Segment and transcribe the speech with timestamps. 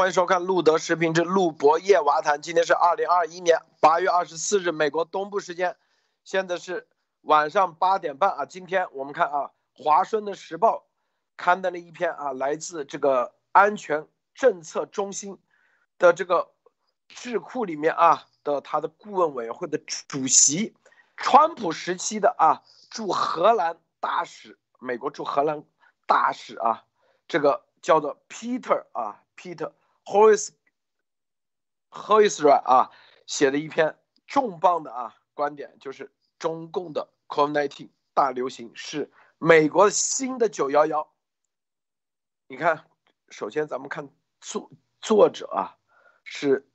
[0.00, 2.40] 欢迎收看路德视频之路博夜娃谈。
[2.40, 5.76] 今天是二零二一年八月二十四日，美国东部时间，
[6.24, 6.88] 现在是
[7.20, 8.46] 晚上八点半啊。
[8.46, 9.38] 今天我们看啊，
[9.74, 10.76] 《华盛顿时报》
[11.36, 15.38] 刊登了一篇啊，来自这个安全政策中心
[15.98, 16.50] 的这个
[17.08, 19.76] 智库里面啊的他的顾问委员会的
[20.08, 20.74] 主席，
[21.18, 25.62] 川普时期的啊驻荷兰大使，美国驻荷兰
[26.06, 26.86] 大使啊，
[27.28, 27.66] 这个。
[27.82, 29.72] 叫做 Peter 啊，Peter
[30.04, 30.50] Hois
[31.90, 32.90] Hoisra 啊，
[33.26, 41.12] 写的一篇重磅的啊观点，就是中共的 COVID-19 大流行是美国新的九幺幺。
[42.48, 42.84] 你看，
[43.28, 44.08] 首先咱们看
[44.40, 45.76] 作作者啊，
[46.24, 46.68] 是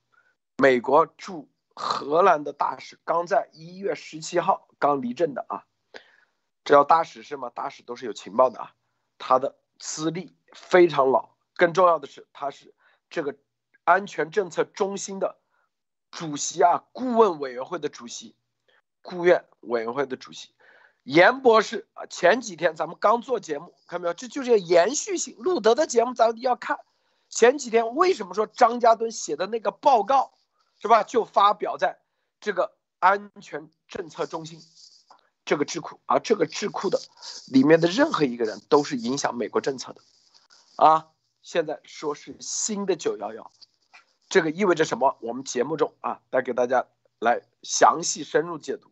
[0.58, 5.66] 美国驻荷兰的大使，刚在一月十七号刚离任的啊。
[6.64, 7.50] 这叫大使是吗？
[7.50, 8.76] 大使都是有情报的啊，
[9.18, 10.38] 他的资历。
[10.54, 12.74] 非常老，更重要的是，他是
[13.16, 13.34] 这个
[13.86, 15.38] 安全政策中心的
[16.12, 18.36] 主席啊，顾问委员会的主席，
[19.02, 20.50] 顾问委员会的主席，
[21.04, 22.06] 严博士啊。
[22.08, 24.14] 前几天咱们刚做节目，看到没有？
[24.14, 25.38] 这就是延续性。
[25.38, 26.78] 路德的节目咱们要看。
[27.30, 30.34] 前几天为什么说张家墩写的那个报告
[30.82, 31.04] 是吧？
[31.04, 31.98] 就发表在
[32.42, 34.60] 这个安全政策中心
[35.46, 37.00] 这个智库，而这个智库的
[37.48, 40.02] 里面的任何一个人都是影响美国政策的。
[40.76, 41.08] 啊，
[41.46, 43.52] 现在说是新的九幺幺，
[44.28, 45.16] 这个意味着什么？
[45.22, 46.88] 我们节目中啊，来给大家
[47.20, 48.90] 来详细深入解读。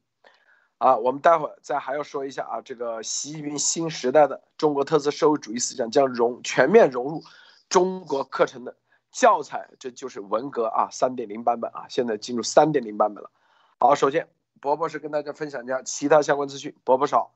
[0.78, 7.23] 啊，我们待会儿再还要说一下啊，这个习近平新时代的中国特色社会主义思想将融全面融入
[7.70, 8.78] 中国课程的
[9.12, 13.32] 教材，这就是文革啊三点零版本啊，现在进入三点零版本了。
[13.80, 14.30] 好，首先
[14.61, 17.33] 伯伯是跟大家分享一下其他相关资讯，伯伯少。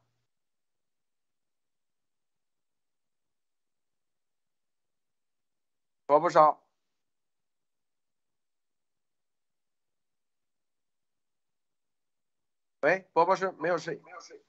[6.07, 6.63] 多不少？
[12.79, 14.41] 喂，伯伯是没有睡，没有睡。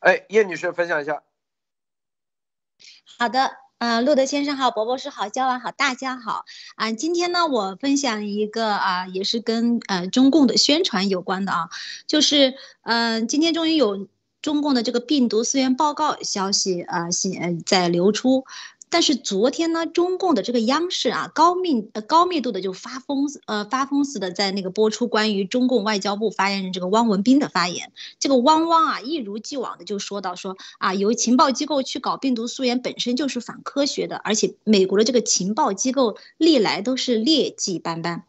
[0.00, 1.22] 哎，叶女士分享一下。
[3.18, 6.44] 好的，嗯，路德先生好，伯伯是好，焦完好，大家好
[6.76, 6.92] 啊。
[6.92, 11.70] 今天呢，我分享一个啊，也是跟呃中共的宣传有关的啊，
[12.06, 14.06] 就是嗯，今天终于有。
[14.44, 18.44] 中共的这个病毒溯源报告消息啊，现在流出，
[18.90, 38.24] 但是昨天呢，中共的这个央视啊，高密呃高密度的就发疯呃发疯似的在那个播出关于中共外交部发言人这个汪文斌的发言，这个汪汪啊一如既往的就说到说啊，由情报机构去搞病毒溯源本身就是反科学的，而且美国的这个情报机构历来都是劣迹斑斑。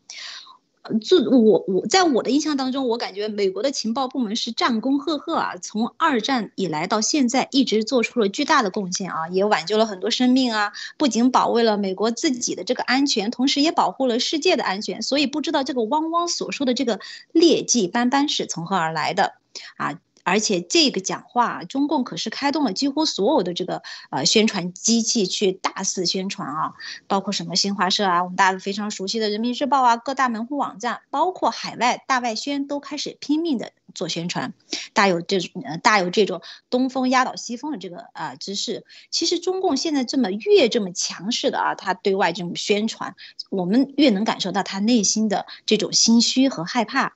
[1.02, 15.02] 就我我在我的印象当中，我感觉美国的情报部门是战功赫赫啊，从二战以来到现在一直做出了巨大的贡献啊，也挽救了很多生命啊，不仅保卫了美国自己的这个安全，同时也保护了世界的安全。
[15.02, 17.00] 所以不知道这个汪汪所说的这个
[17.32, 19.34] 劣迹斑斑是从何而来的
[19.78, 20.00] 啊？
[20.26, 26.74] 而且这个讲话，中共可是开动了几乎所有的这个呃宣传机器去大肆宣传啊，
[27.08, 34.54] 包括什么新华社啊，我们大家非常熟悉的人民日报啊，各大门户网站，包括海外大外宣都开始拼命的做宣传，
[34.94, 38.84] 大有这呃大有这种东风压倒西风的这个啊之势。
[39.12, 43.16] 其实中共现在这么越这么强势的啊，他对外这种宣传，
[43.52, 47.14] 我们越能感受到他内心的这种心虚和害怕。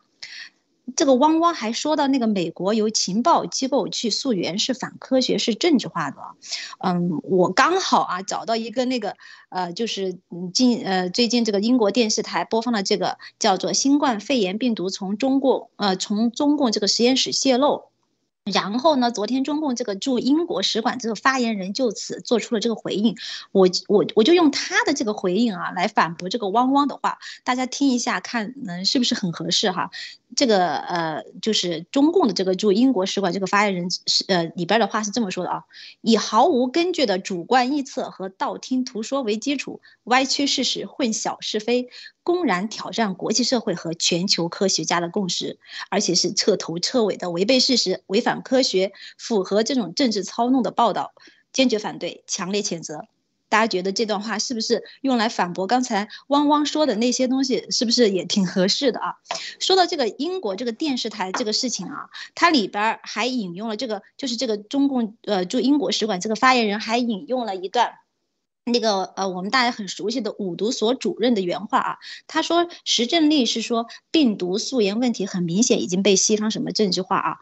[0.95, 6.17] 这个汪汪还说到那个美国由情报机构去溯源是反科学是政治化的，
[6.79, 9.15] 嗯，我刚好啊找到一个那个
[9.49, 10.17] 呃就是
[10.53, 17.89] 近呃最近这个英国电视台播放的这个叫做新冠肺炎病毒从中共呃从中共这个实验室泄露。
[18.45, 19.11] 然后呢？
[19.11, 23.15] 昨天中共这个驻英国使馆这个发言人就此做出了这个回应，
[23.51, 29.91] 我我我就用他的这个回应啊来反驳这个汪汪的话，大家听一下看，嗯，是不是很合适哈？
[30.35, 35.63] 这个呃，就是中共的这个驻英国使馆这个发言人是呃里边的话是这么说的啊：
[36.01, 41.89] 以毫无根据的主观臆测和道听途说为基础，歪曲事实，混淆是非。
[42.21, 45.57] 公然挑战国际社会和全球科学家的共识，
[45.89, 51.13] 而且是彻头彻尾的违背事实、违反科学、符合这种政治操弄的报道，
[51.51, 53.05] 坚决反对，强烈谴责。
[53.49, 57.65] 大家觉得这段话是不是用来反驳刚才汪汪说的那些东西？
[57.71, 59.15] 是不是也挺合适的啊？
[59.59, 67.95] 说到这个英国这个电视台这个事情啊，它里边还引用了这个，就是这个中共呃驻英国使馆这个发言人还引用了一段。
[68.65, 71.97] 那个呃，我们大家很熟悉的五毒所主任的原话啊，
[72.27, 77.37] 他说石正丽是说病毒溯源问题很明显已经被西方什么政治化啊。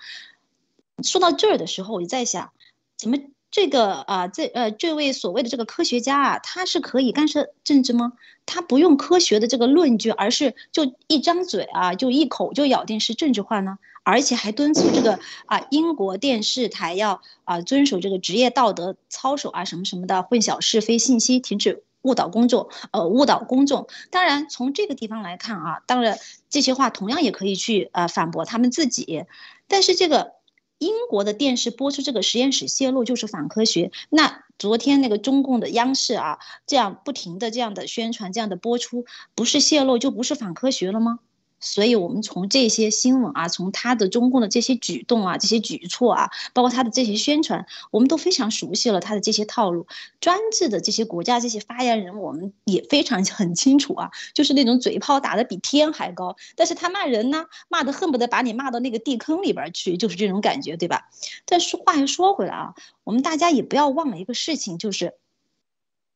[1.04, 2.52] 说到这儿的时候，我就在想，
[2.96, 3.18] 怎么
[3.50, 8.14] 这个啊，这呃，这位所谓的这个科学家啊，他是可以干涉政治吗？
[8.46, 13.78] 他不用科学的这个论据，而是就一张嘴啊，就一口就咬定是政治化呢？
[14.04, 23.88] 而且还敦促这个啊，英国电视台要啊遵守这个职业道德操守啊，什么什么的，混淆是非信息，停止误导公众，呃，误导公众。
[24.12, 29.26] 当然，从这个地方来看啊，当然这些话同样也可以去呃反驳他们自己，
[29.70, 30.37] 但是这个。
[30.80, 41.20] 英国的电视播出这个实验室泄露就是反科学，那昨天那个中共的央视啊，这样不停的这样的宣传，这样的播出，不是泄露就不是反科学了吗？
[41.60, 49.88] 所以，我们从这些新闻啊，从他的中共的这些举动啊，这些举措啊，包括他的这些宣传，我们都非常熟悉了他的这些套路。
[50.22, 61.10] 专制的这些国家这些发言人，我们也非常 很清楚啊，就是那种嘴炮打得比天还高，但是他骂人呢，骂得恨不得把你骂到那个地坑里边去，就是这种感觉，对吧？
[61.46, 65.16] 但是话又说回来啊，我们大家也不要忘了一个事情，就是。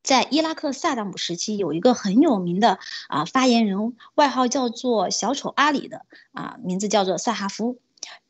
[0.03, 7.79] 在伊拉克萨达姆时期，有一个很有名的啊发言人，外号叫做“小丑阿里”的啊，名字叫做萨哈夫。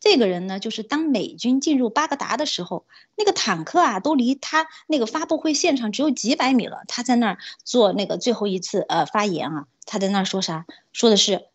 [0.01, 2.85] 这个人呢，就是当美军进入巴格达的时候，
[3.15, 6.81] 那个坦克啊，都离他那个发布会现场只有几百米了。
[6.87, 10.65] 他在那儿做那个最后一次呃发言啊，他在那儿说啥？
[10.91, 11.47] 说的是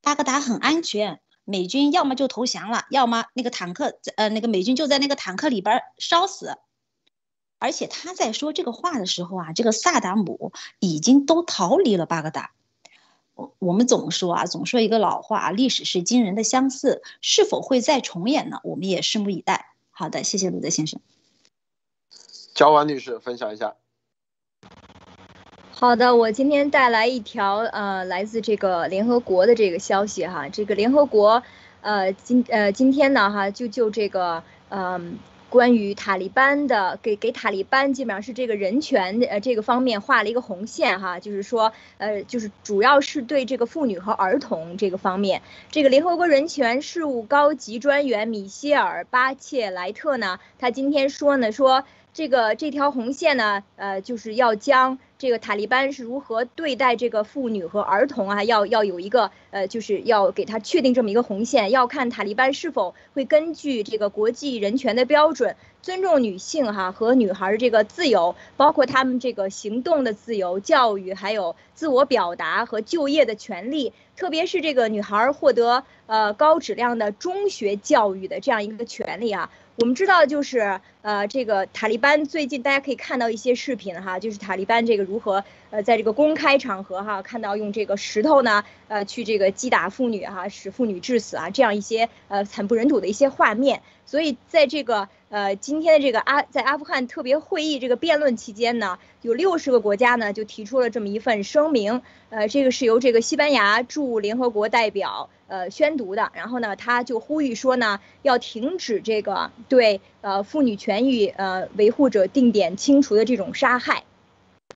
[0.00, 6.56] 巴格达很安全，美军要么就投降了，要么那个坦克呃那个美军就在那个坦克里边烧死。
[7.58, 12.50] 而且他在说这个话的时候啊，这个萨达姆已经都逃离了巴格达。
[13.34, 18.60] 我我们总说啊，总说一个老话，历史是惊人的相似，是否会再重演呢？
[18.62, 19.72] 我们也拭目以待。
[19.90, 21.00] 好的，谢谢鲁德先生。
[22.54, 23.74] 焦婉女士分享一下。
[25.70, 31.42] 好的，我今天带来一条呃，来自这个联合国的这个消息哈，这个联合国
[31.80, 35.18] 呃今呃今天呢哈就就这个嗯。
[35.48, 51.84] 关于塔利班的给给塔利班基本上是这个人权呃这个方面画了一个红线哈，就是说呃就是主要是对这个妇女和儿童这个方面，这个联合国人权事务高级专员米歇尔巴切莱特呢，他今天说呢说。
[52.16, 79.50] 这个这条红线呢，呃，就是要将这个塔利班是如何对待这个妇女和儿童啊，要要有一个呃，就是要给他确定这么一个红线，要看塔利班是否会根据这个国际人权的标准，尊重女性哈和女孩儿这个自由，包括他们这个行动的自由、教育，还有自我表达和就业的权利，特别是这个女孩儿获得呃高质量的中学教育的这样一个权利啊。
[79.78, 93.82] 我们知道，就是呃，这个塔利班最近大家可以看到一些视频哈，就是塔利班这个如何呃，在这个公开场合哈，看到用这个石头呢，呃，去这个击打妇女哈，使妇女致死啊，这样一些呃惨不忍睹的一些画面。
[94.06, 102.00] 所以在这个呃今天的这个阿在阿富汗特别会议这个辩论期间呢，有六十个国家呢就提出了这么一份声明，
[102.30, 114.04] 呃，这个是由这个西班牙驻联合国代表呃宣读的，然后呢他就呼吁说呢要停止这个对呃妇女权益呃维护者定点清除的这种杀害，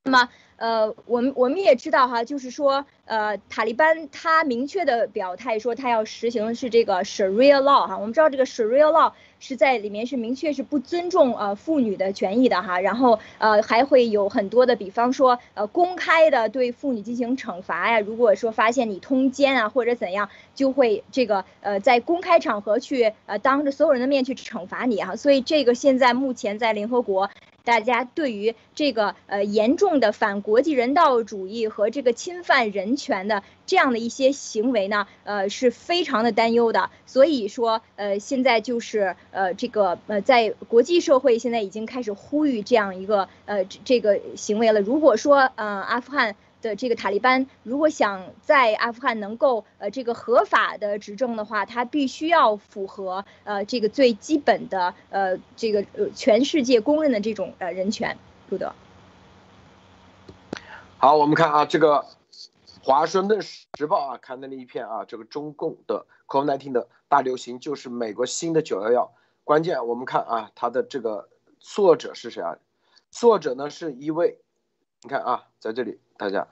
[0.05, 0.29] 那么。
[0.61, 7.97] 呃，我们我们也知道哈，就是说，呃，塔利班他明确的表态说，他要实行的是这个 Sharia law 哈。
[7.97, 12.79] 我们知道这个 Sharia law 是在里面是明确是不尊重呃妇女的权益的哈。
[12.79, 17.99] 然后呃还会有很多的，比方说呃公开的对妇女进行惩罚呀。
[18.00, 25.17] 如果说发现你通奸啊或者怎样，就会这个呃在公开场合去呃当着所有人的面去惩罚你哈。
[25.17, 27.31] 所以这个现在目前在联合国。
[27.71, 36.91] 大家对于这个呃严重的反国际人道主义和这个侵犯人权的这样的一些行为呢，呃是非常的担忧的。
[37.07, 44.81] 所以说，呃现在就是呃这个呃在国际社会现在已经开始呼吁这样一个呃这个行为了。
[44.81, 46.35] 如果说呃阿富汗。
[46.62, 58.17] 的这个塔利班如果想在阿富汗能够呃这个合法的执政的话，他必须要符合呃这个最基本的呃这个呃全世界公认的这种呃人权。
[58.49, 58.75] 路德，
[60.99, 62.05] 好，我们看啊，这个
[62.83, 69.12] 华盛顿时报啊刊登了一篇啊，这个中共的 COVID-19 的大流行就是美国新的九幺幺。
[69.45, 71.29] 关键我们看啊，它的这个
[71.61, 72.57] 作者是谁啊？
[73.12, 74.40] 作者呢是一位，
[75.02, 75.99] 你看啊，在这里。
[76.16, 76.47] 大家，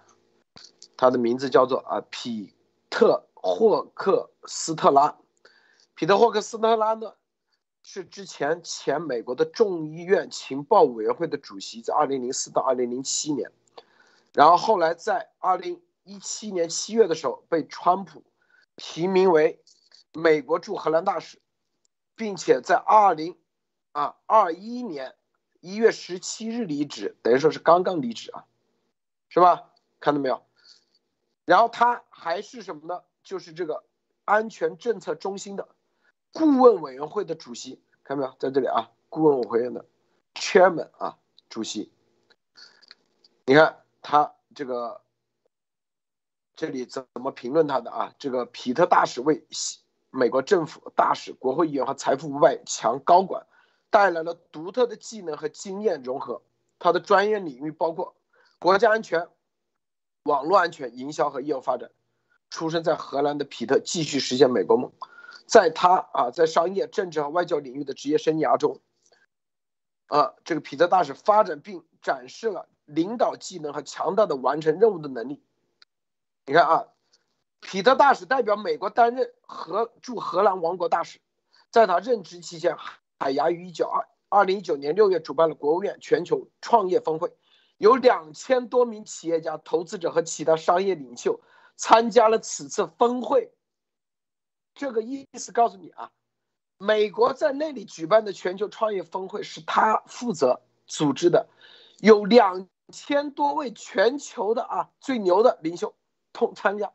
[0.97, 2.55] 他的名字叫做啊，皮
[2.89, 5.19] 特霍克斯特拉。
[5.95, 7.13] 皮特霍克斯特拉呢，
[7.83, 13.53] 是之前前美国的众议院情报委员会的主席，在二零零四到二零零七年，
[14.33, 18.23] 然后后来在二零一七年七月的时候被川普
[18.77, 19.63] 提名为
[20.15, 21.39] 美国驻荷兰大使，
[22.17, 23.37] 并且在二零
[23.93, 25.15] 啊二一年
[25.61, 28.45] 一月十七日离职，等于说是刚刚离职啊，
[29.29, 29.73] 是吧？
[30.01, 30.45] 看到没有？
[31.45, 33.03] 然后他还是什么呢？
[33.23, 33.85] 就是这个
[34.25, 35.69] 安全政策中心的
[36.33, 38.37] 顾问委员会的主席，看到没有？
[38.39, 39.85] 在这里啊，顾问委员会的
[40.35, 41.93] chairman 啊，主席。
[43.47, 45.01] 你看他这个，
[46.55, 48.15] 这里怎么评论他的啊？
[48.19, 49.47] 这个皮特大使为
[50.11, 53.47] 美国政府大使、国会议员和财富五百强高管
[53.91, 56.43] 带来了独特的技能和经验融合。
[56.79, 58.15] 他的专业领域包括
[58.59, 59.29] 国家安全、
[60.23, 61.91] 网络安全、营销和业务发展。
[62.51, 64.93] 出生在荷兰的皮特继续实现美国梦。
[65.47, 68.81] 在他啊，在商业、政治和外交领域的职业生涯中，
[70.07, 75.43] 啊，这个皮特大使发展并展示了领导技能和强大的完成任务的能力。
[76.47, 76.87] 你看啊。
[77.61, 81.19] 皮特大使代表美国担任荷驻荷兰王国大使，
[81.71, 82.77] 在他任职期间，
[83.19, 87.35] 海牙于一九二二零一九年六月主办了国务院全球创业峰会，
[87.77, 91.41] 有两千多名企业家、投资者和其他商业领袖
[91.77, 93.53] 参加了此次峰会。
[94.75, 96.11] 这个意思告诉你啊，
[96.77, 101.49] 美国在那里举办的全球创业峰会是他负责组织的，
[101.99, 105.95] 有两千多位全球的啊最牛的领袖
[106.33, 106.93] 同参加。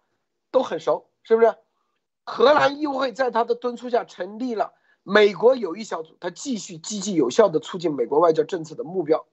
[0.51, 1.55] 都很熟，是不是？
[2.25, 4.71] 荷兰议会在他的敦促下成立了
[5.03, 9.25] 美国友谊小组，他继续积极有效地促进美国外交政策的目标。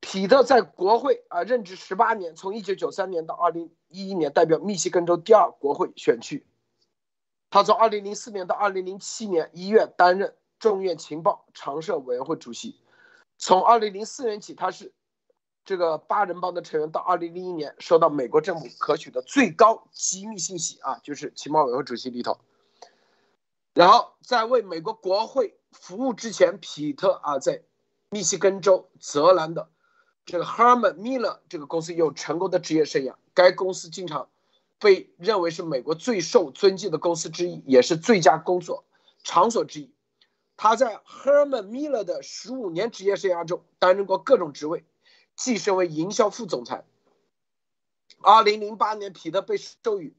[0.00, 6.46] 彼特在国会啊任职十八年，从一九九三年到二零一一年代表密西根州第二国会选区。
[7.50, 12.76] 他从二零零四年到二零零七年一月担任众院情报常设委员会主席。
[13.38, 14.92] 从二零零四年起，他是。
[15.64, 22.38] 这个八人帮的成员到二零零一年收到美国政府可取的最高机密信息啊，就是情报委员会主席里头。
[23.78, 27.62] 然后在为美国国会服务之前，皮特啊在
[28.10, 29.68] 密西根州泽兰的
[30.26, 33.14] 这个 Herman Miller 这个公司有成功的职业生涯。
[33.34, 34.28] 该公司经常
[34.80, 38.82] 被认为是美国最受尊敬的公司之一，也是最佳工作
[39.22, 39.92] 场所之一。
[40.56, 44.84] 他在 Herman Miller 的十五年职业生涯中担任过各种职位。
[45.36, 46.84] 晋升为营销副总裁。
[48.22, 50.16] 二零零八年，皮特被授予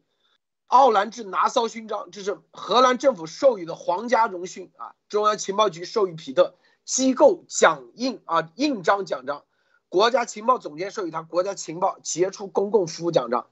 [0.69, 4.93] 奥兰治拿骚勋章，这是荷兰政府授予的皇家荣勋啊。
[5.07, 6.53] 中央情报局授予皮特
[6.85, 9.45] 机构奖印啊印章奖章，
[9.89, 13.47] 国家情报总监授予他国家情报杰出公共服务奖章。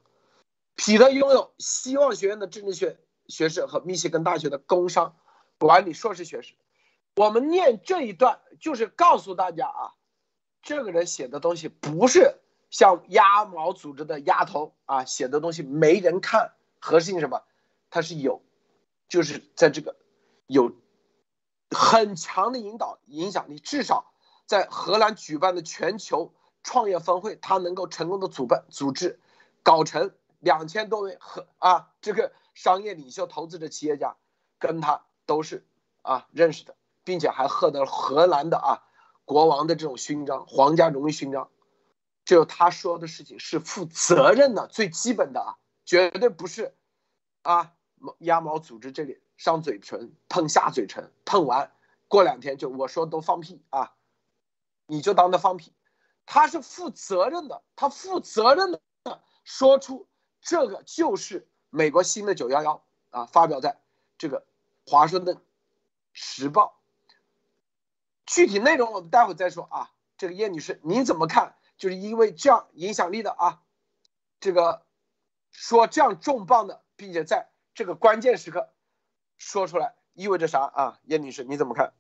[0.76, 5.16] 皮特拥有希望学院的政治学学士和密歇根大学的工商
[5.58, 6.54] 管理硕士学士。
[7.16, 9.98] 我们念这一段，就是告诉大家啊。
[10.62, 12.36] 这个人写的东西不是
[12.70, 17.44] 像鸭毛组织的鸭头啊写的东西没人看，核心什么？
[17.90, 18.42] 他是有，
[19.08, 19.96] 就是在这个
[20.46, 20.74] 有
[21.72, 24.12] 很强的引导影响力，至少
[24.46, 29.20] 在荷兰举办的全球创业峰会，他能够成功的主办组织，
[29.64, 34.18] 搞成两千多位和啊这个商业领袖、投资者、企业家
[34.60, 35.66] 跟他都是
[36.02, 38.84] 啊认识的，并且还获得了荷兰的啊。
[39.26, 41.50] 国王的这种勋章，皇家荣誉勋章，
[42.24, 46.76] 就他说的事情是负责任的，最基本的啊，绝对不是
[47.42, 47.74] 啊，
[48.20, 51.72] 鸭毛组织这里上嘴唇碰下嘴唇，碰完
[52.10, 53.96] 过两天就我说都放屁啊，
[54.86, 55.74] 你就当他放屁，
[56.26, 58.82] 他是负责任的，他负责任的
[59.46, 60.08] 说出
[60.42, 63.80] 这个就是美国新的九幺幺啊，发表在
[64.18, 64.46] 这个
[64.86, 65.42] 华盛顿
[66.12, 66.78] 时报。
[68.26, 69.92] 具体内容我们待会再说啊。
[70.18, 71.56] 这个叶女士，你怎么看？
[71.78, 73.62] 就是因为这样影响力的啊，
[74.40, 74.84] 这个
[75.58, 78.70] 说这样重磅的，并且在这个关键时刻
[79.38, 81.00] 说出来，意味着啥啊？
[81.06, 81.94] 叶女士，你怎么看？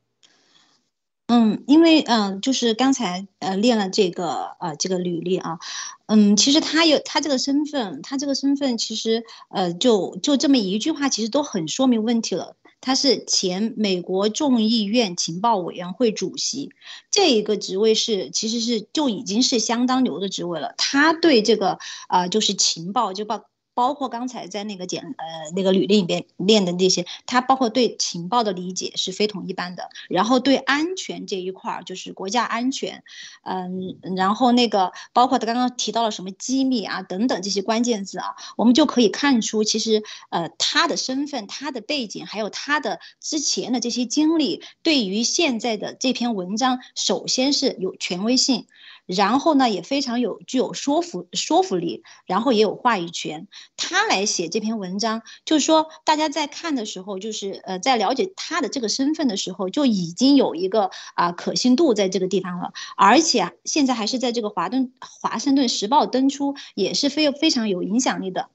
[1.26, 5.58] 嗯，因为嗯，就是刚才呃练了这个呃这个履历啊，
[6.06, 12.56] 嗯，其实他有他这个身份，他这个身份其实呃就就这么一句话，其实都很说明问题了。
[12.80, 16.72] 他是前美国众议院情报委员会主席，
[17.12, 20.74] 这一个职位是其实是就已经是相当牛的职位了。
[20.78, 23.46] 他对这个啊，就是情报就报。
[23.78, 29.92] 包括刚才在那个简呃那个履历里边练的那些，他包括对情报的理解是非同一般的。
[30.10, 33.04] 然后对安全这一块儿，就是国家安全，
[33.44, 48.66] 嗯，然后那个包括他刚刚提到了什么机密啊等等这些关键字啊，我们就可以看出，其实呃他的身份、他的背景，还有他的之前的这些经历，对于现在的这篇文章，首先是有权威性。
[49.08, 53.48] 然后呢也非常有具有说服说服力，然后也有话语权。
[53.78, 68.50] 他来写这篇文章，就是说大家在看的时候，就是呃在了解他的这个身份的时候，就已经有一个啊可信度在这个地方了，而且现在还是在这个华顿华盛顿时报登出，也是非非常有影响力的。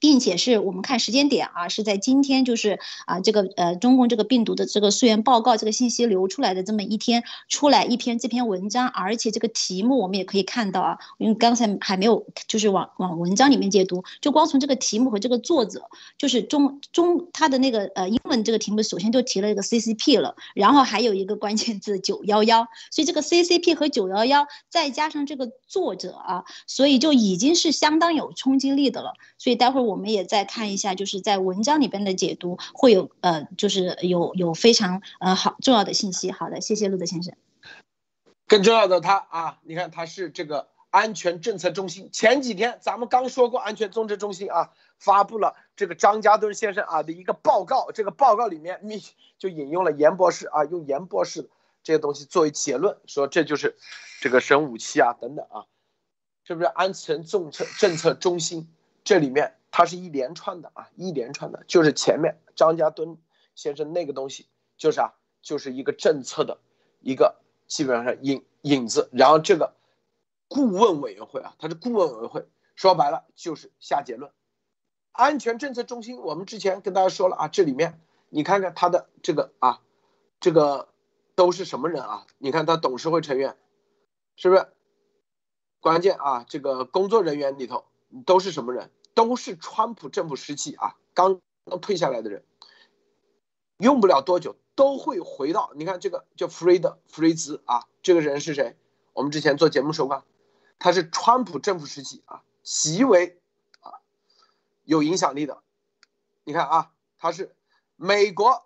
[0.00, 29.89] 并且是我们看时间点啊，是在今天，就是啊，这个呃，中共这个病毒的这个溯源报告这个信息流出来的这么一天，出来一篇这篇文章，而且这个题目我们也可以看到啊，因为刚才还没有就是往往文章里面解读，就光从这个题目和这个作者，就是中中他的那个呃英文这个题目，首先就提了一个 CCP 了，然后还有一个关键字九幺幺，所以这个 CCP 和九幺幺再加上这个作者啊，所以就已经是相当有冲击力的了，所以待会儿。
[29.89, 36.30] 我我们也再看一下，就是在文章里边的解读会有呃，就是有有非常呃好重要的信息。
[36.30, 37.34] 好的，谢谢陆德先生。
[38.46, 42.08] 更重要的，他啊，你看他是这个安全政策中心。
[42.12, 47.92] 前几天咱们刚说过，安全政策中心啊发布了这个张家墩先生啊的一个报告。
[47.92, 49.02] 这个报告里面，你
[49.38, 51.48] 就引用了严博士啊，用严博士
[51.82, 53.76] 这些东西作为结论，说这就是
[54.20, 55.66] 这个神武器啊等等啊，
[56.44, 58.68] 是不是安全政策政策中心？
[59.04, 59.54] 这里面。
[59.70, 63.18] 它是一连串的啊，一连串的，就是前面张家墩
[63.54, 66.58] 先生那个东西，就是啊，就是一个政策的
[67.00, 69.08] 一个基本上是影影子。
[69.12, 69.74] 然后这个
[70.48, 74.32] 顾问委员会啊，它是顾问委员会，说白了就是下结论。
[75.12, 79.80] 安全政策中心，我们之前跟大家说了啊，这里面你看看他的这个啊，
[80.40, 80.88] 这个
[81.34, 82.26] 都是什么人啊？
[82.38, 83.56] 你看他董事会成员
[84.36, 84.66] 是不是？
[85.80, 87.84] 关键啊，这个工作人员里头
[88.26, 88.90] 都是什么人？
[89.20, 92.42] 都是川普政府时期啊，刚刚退下来的人，
[93.76, 95.72] 用不了多久都会回到。
[95.74, 98.78] 你看这个叫弗雷德·弗雷兹啊，这个人是谁？
[99.12, 100.24] 我们之前做节目说过，
[100.78, 103.38] 他是川普政府时期啊极为
[103.80, 104.00] 啊
[104.84, 105.62] 有影响力的。
[106.44, 107.54] 你看啊，他是
[107.96, 108.64] 美国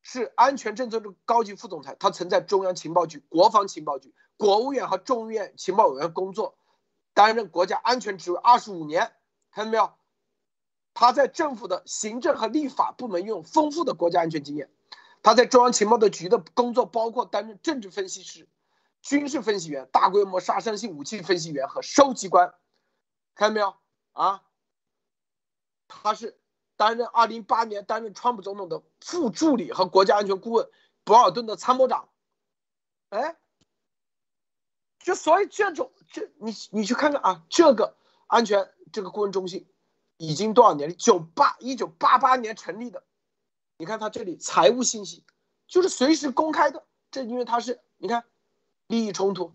[0.00, 6.56] 是安全政策的高级副总裁，他曾在中央情报局、国防情报局、国务院和众议院情报委员工作。
[7.14, 9.12] 担任国家安全职位二十五年，
[9.50, 9.92] 看到没有？
[10.94, 14.70] 他在政府的行政和立法部门拥有丰富的国家安全经验。
[15.22, 18.48] 他在中央情报的局的工作包括担任政治分析师、
[19.00, 22.54] 军事分析员、大规模杀伤性武器分析员和收集官。
[23.34, 23.74] 看到没有？
[24.12, 24.42] 啊，
[25.88, 26.38] 他是
[26.76, 30.68] 担任二零一八年担任川普总统的副助理和国家安全顾问，
[31.04, 32.08] 博尔顿的参谋长。
[33.10, 33.36] 哎。
[35.02, 37.96] 就所以这种这你你去看看啊，这个
[38.28, 39.66] 安全这个顾问中心
[40.16, 40.94] 已经多少年了？
[40.94, 43.02] 九八一九八八年成立的，
[43.76, 45.24] 你看它这里财务信息
[45.66, 48.24] 就是随时公开的，这因为它是你看
[48.86, 49.52] 利益冲突，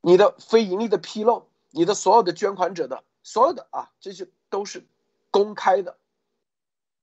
[0.00, 4.84] 你的非盈利的披露，你的所有的捐款者的所有的啊这些都是
[5.30, 5.96] 公开的。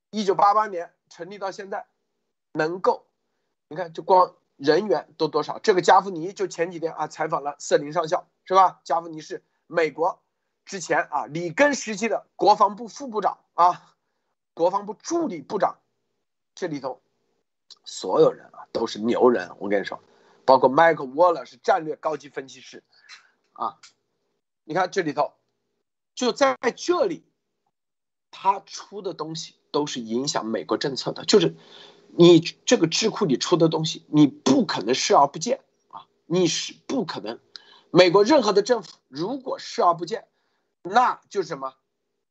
[0.10, 1.88] 一九八八年成立到现在，
[2.52, 3.08] 能够
[3.70, 4.36] 你看就光。
[4.58, 5.60] 人员都多少？
[5.60, 8.80] 这个加夫尼就前几天啊采访了瑟林上校，是吧？
[8.86, 10.22] 加夫尼是美国
[10.64, 13.96] 之前啊里根时期的国防部副部长啊，
[14.54, 15.80] 国防部助理部长，
[16.56, 17.02] 这里头
[17.84, 20.02] 所有人啊都是牛人，我跟你说，
[20.46, 22.82] 包括迈克沃勒是战略高级分析师
[23.54, 23.80] 啊，
[24.64, 25.34] 你看这里头
[26.14, 27.26] 就在这里，
[28.32, 31.56] 他出的东西都是影响美国政策的，就是。
[32.18, 36.08] 你这个智库里出的东西，你不可能视而不见啊！
[36.26, 37.40] 你是不可能，
[37.92, 40.26] 美国任何的政府如果视而不见，
[40.82, 41.74] 那就是什么？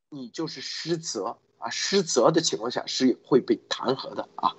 [0.08, 1.70] 你就是失责啊！
[1.70, 4.56] 失责的情况下是会被弹劾的啊！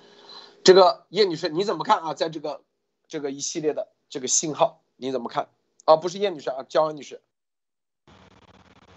[0.62, 2.14] 这个叶女士你怎么看啊？
[2.14, 2.62] 在这个
[3.08, 5.48] 这个一系列的这个信号你怎么看？
[5.86, 7.20] 啊，不是叶女士啊，焦安女士。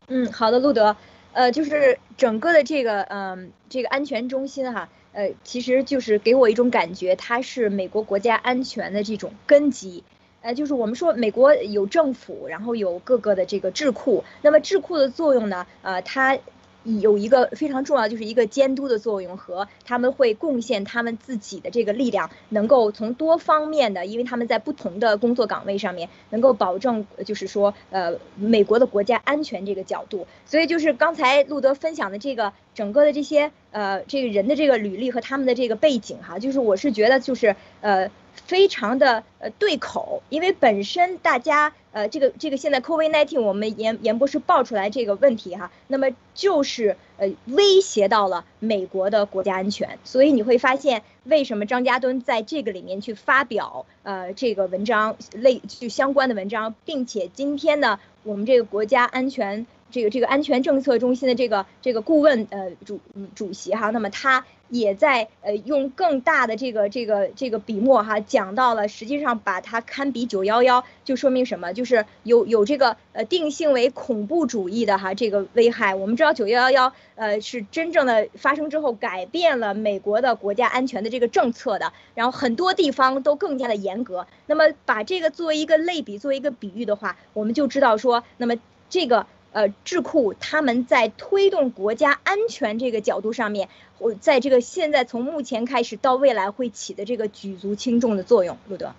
[0.07, 0.95] 嗯，好的，路德，
[1.33, 4.89] 呃，就是整个的这个嗯这个安全中心哈。
[5.19, 10.05] 呃，其实就是给我一种感觉，它是美国国家安全的这种根基。
[10.41, 14.23] 呃，就是我们说美国有政府，然后有各个的这个智库。
[14.41, 15.67] 那么智库的作用呢？
[15.82, 16.39] 呃，它。
[16.83, 30.25] 有一个非常重要，就是一个监督的作用和他们会贡献他们自己的这个力量，能够从多方面的，因为他们在不同的工作岗位上面，能够保证就是说，呃，美国的国家安全这个角度。
[30.45, 38.09] 所以就是刚才路德分享的这个整个的这些呃这个人的这个履历和他们的这个背景哈，就是我是觉得就是呃。
[38.45, 59.65] 非常的呃对口，因为本身大家呃这个这个现在 COVID-19 我们严严博士爆出来这个问题哈，那么就是呃威胁到了美国的国家安全，所以你会发现为什么张家墩在这个里面去发表呃这个文章类就相关的文章，并且今天呢我们这个国家安全。
[59.91, 62.99] 这个这个安全政策中心的这个这个顾问呃主
[63.34, 71.73] 主席哈，那么他也在呃用更大的这个这个这个笔墨哈讲到了，实际上把它堪比九幺幺，就说明什么？
[71.73, 75.95] 就是有有这个呃定性为恐怖主义的哈这个危害。
[75.95, 84.27] 我们知道九幺幺呃是真正的发生之后改变了美国的国家安全的这个政策的，然后很多地方都更加的严格。
[84.45, 88.55] 那么把这个作为一个类比，作为一个比喻的话，我们就知道说，那么
[88.89, 89.25] 这个。
[89.51, 98.57] 呃，智库他们在推动国家安全这个角度上面，我在这个现在从目前开始到未来会起的这个举足轻重的作用。
[98.67, 98.93] 路德，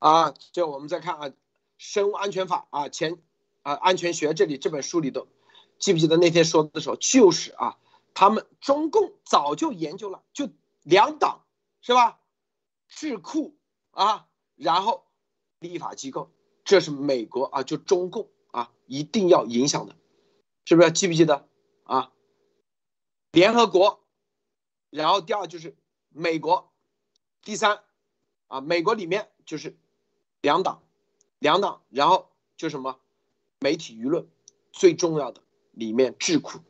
[0.00, 1.28] 啊，就我们再看啊，
[1.78, 3.18] 《生物安全法》啊，前
[3.62, 5.28] 啊安全学这里这本书里头，
[5.78, 7.78] 记不记得那天说的时候，就是啊，
[8.14, 10.48] 他们中共早就研究了，就
[10.82, 11.44] 两党
[11.82, 12.18] 是吧？
[12.88, 13.54] 智库
[13.92, 14.26] 啊，
[14.56, 15.04] 然后
[15.60, 16.30] 立法机构，
[16.64, 18.28] 这是美国啊，就中共。
[18.56, 19.94] 啊，一定要影响的，
[20.64, 20.90] 是不是？
[20.90, 21.46] 记不记得
[21.82, 22.10] 啊？
[23.30, 24.00] 联合国，
[24.88, 25.76] 然后第二就是
[26.08, 26.72] 美国，
[27.42, 27.82] 第三
[28.46, 29.76] 啊，美国里面就是
[30.40, 30.82] 两党，
[31.38, 32.98] 两党，然后就什么
[33.60, 34.26] 媒体舆论，
[34.72, 35.42] 最重要的
[35.72, 36.60] 里面智库，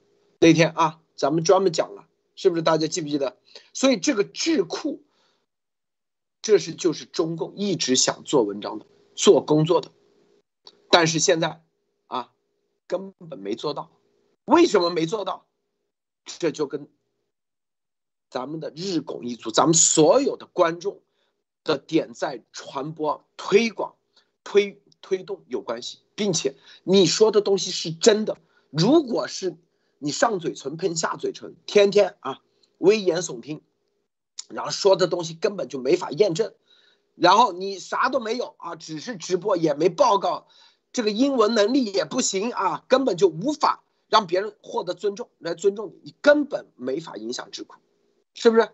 [0.41, 2.63] 那天啊，咱们专门讲了，是不是？
[2.63, 3.39] 大家记不记得？
[3.73, 5.05] 所以这个智库，
[6.43, 9.93] 这是就是中共一直想做文章的，做工作的，
[10.91, 11.63] 但是现在。
[12.87, 13.91] 根本没做到，
[14.45, 15.47] 为什么没做到？
[16.25, 16.89] 这就跟
[18.29, 21.01] 咱们的日拱一卒，咱们所有的观众
[21.63, 23.95] 的点赞、传播、推广、
[24.43, 28.37] 推推动有关系，并且你说的东西是真的。
[28.71, 29.57] 如果是
[29.99, 32.41] 你上嘴唇喷下嘴唇，天天啊
[32.79, 33.63] 危言耸听，
[34.49, 36.53] 然后说的东西根本就没法验证，
[37.15, 40.49] 然后你啥都没有啊，只是直播也没报告。
[40.97, 47.77] 这个英文能力也不行啊，根本就无法让别人获得尊重来尊重你，你根本没法影响智库，
[48.33, 48.71] 是不是？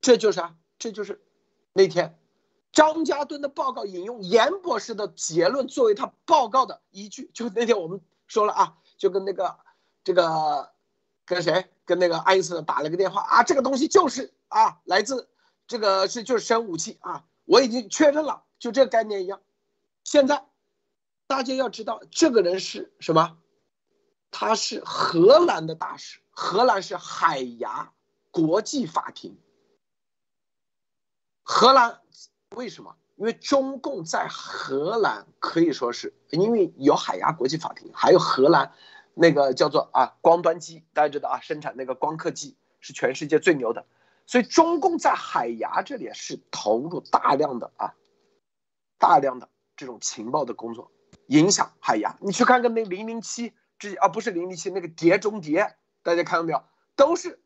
[0.00, 1.20] 这就是啊，这就是
[1.74, 2.18] 那天
[2.72, 7.30] 张家墩的报告引用严博士的结论作为他报告的依据。
[7.34, 9.54] 就那天我们说了啊，就跟那个
[10.04, 10.70] 这个
[11.26, 15.28] 跟谁跟那个爱因斯坦打了个电话啊，这个东西就是啊来自
[15.66, 19.42] 这个是就是生武器啊，我已经确认了，就这个概念一样，
[20.02, 20.46] 现在。
[21.32, 23.38] 大家要知道，这个人是什么？
[24.30, 27.94] 他是荷兰的大使，荷兰是海牙
[28.30, 29.40] 国际法庭。
[31.42, 32.02] 荷兰
[32.54, 32.96] 为什么？
[33.16, 38.74] 因为中共在荷兰可以说是因为有海牙国际法庭，还有荷兰
[39.14, 43.86] 那个叫做啊光端机，大家知道啊，生产那个光刻机是全世界最牛的，
[44.26, 47.94] 所以中共在海牙这里是投入大量的啊
[48.98, 50.92] 大量的这种情报的工作。
[51.26, 56.64] 影响海牙，你去看看那零零七，之啊不是零零七，那个碟中谍，大家看到没有？
[56.94, 57.42] 都是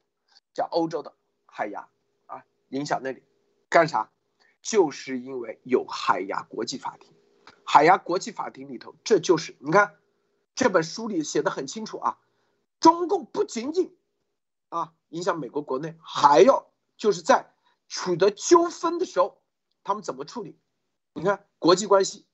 [0.52, 1.88] 叫欧洲的海牙
[2.26, 3.22] 啊，影响那里
[3.68, 4.10] 干啥？
[4.62, 7.14] 就是因为有海牙国际法庭，
[7.64, 9.94] 海牙国际法庭里头，这就是你看
[10.56, 12.18] 这本书里写的很清楚啊，
[12.80, 13.96] 中共不仅仅
[14.70, 17.52] 啊影响美国国内，还要就是在
[17.86, 19.40] 取得纠纷的时候，
[19.84, 20.58] 他们怎么处理？
[21.12, 22.26] 你看国际关系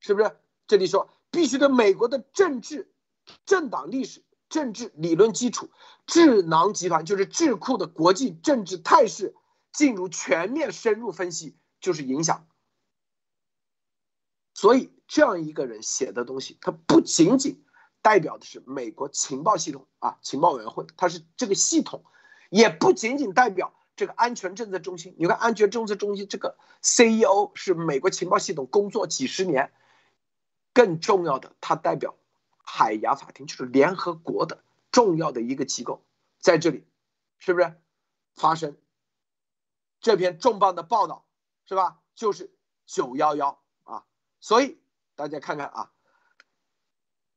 [0.00, 0.36] 是不是？
[0.70, 2.92] 这里说必须对美国的政治、
[3.44, 5.68] 政党历史、政治理论基础、
[6.06, 9.34] 智囊集团就是智库的国际政治态势
[9.72, 12.46] 进入全面深入分析，就是影响。
[14.54, 17.64] 所以这样一个人写的东西，他不仅仅
[18.00, 22.04] 代表的是美国情报系统啊，情报委员会，它是这个系统，
[22.48, 25.16] 也不仅仅代表这个安全政策中心。
[25.18, 29.72] 你看，安全政策中心这个 CEO 是美国情报系统工作几十年。
[30.72, 32.14] 更重要的，它代表
[32.62, 36.04] 海牙法庭，就是联合国的重要的一个机构，
[36.38, 36.86] 在这里，
[37.38, 37.80] 是不是
[38.34, 38.76] 发生
[40.00, 41.24] 这篇重磅的报道，
[41.64, 42.00] 是吧？
[42.14, 42.52] 就是
[42.86, 44.04] 九幺幺啊，
[44.40, 44.78] 所以
[45.16, 45.92] 大家看看啊，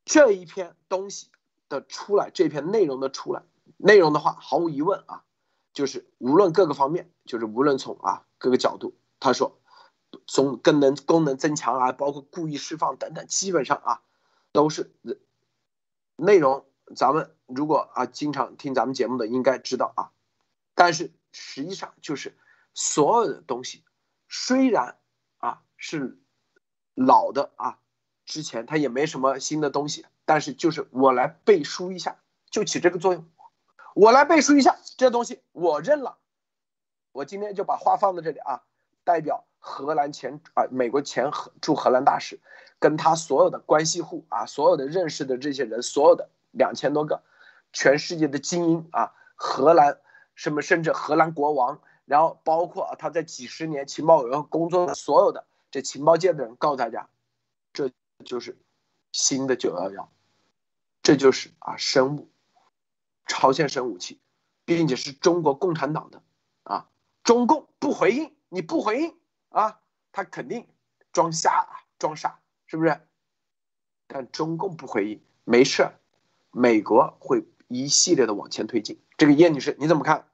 [0.06, 1.30] 这一篇东西
[1.70, 3.44] 的出来，这篇内容的出来，
[3.78, 5.24] 内容的话，毫无疑问啊，
[5.74, 9.60] 就是无论各个方面，就是无论从啊各个角度，他说。
[10.26, 14.02] 从更能功能增强啊，包括故意释放等等，基本上啊，
[14.52, 14.92] 都是
[16.16, 20.12] 内容咱们如果啊经常听咱们节目的应该知道啊，
[20.76, 22.38] 但是实际上就是
[22.74, 23.84] 所有的东西
[24.30, 24.98] 虽然
[25.38, 26.20] 啊是
[26.94, 27.80] 老的啊，
[28.26, 33.28] 之前它也没什么新的东西，但是就是我来背书一下就起这个作用，
[33.96, 36.18] 我来背书一下这东西我认了，
[37.12, 38.64] 我今天就把话放在这里啊，
[39.04, 42.40] 代表荷兰前啊美国前驻荷兰大使。
[42.80, 47.24] 跟他所有的关系户啊，所有的认识的这些人，所有的两千多个，
[47.72, 50.02] 全世界的精英啊，荷兰
[50.36, 57.08] 什么甚至荷兰国王，然后包括啊他在几十年情报委员会工作的所有的这情报界的人，告诉大家，
[57.72, 57.90] 这
[58.26, 58.58] 就是
[59.14, 60.12] 新的九幺幺，
[61.02, 62.28] 这就是啊生物，
[63.28, 64.20] 朝鲜生武器，
[64.66, 66.22] 并且是中国共产党的
[66.64, 66.90] 啊，
[67.24, 69.16] 中共不回应，你不回应
[69.54, 69.80] 啊，
[70.12, 70.68] 他肯定
[71.14, 72.40] 装瞎啊，装傻。
[72.66, 73.00] 是不是？
[74.08, 75.92] 但中共不回应，没事，
[76.50, 79.00] 美国会一系列的往前推进。
[79.16, 80.28] 这个叶女士你怎么看？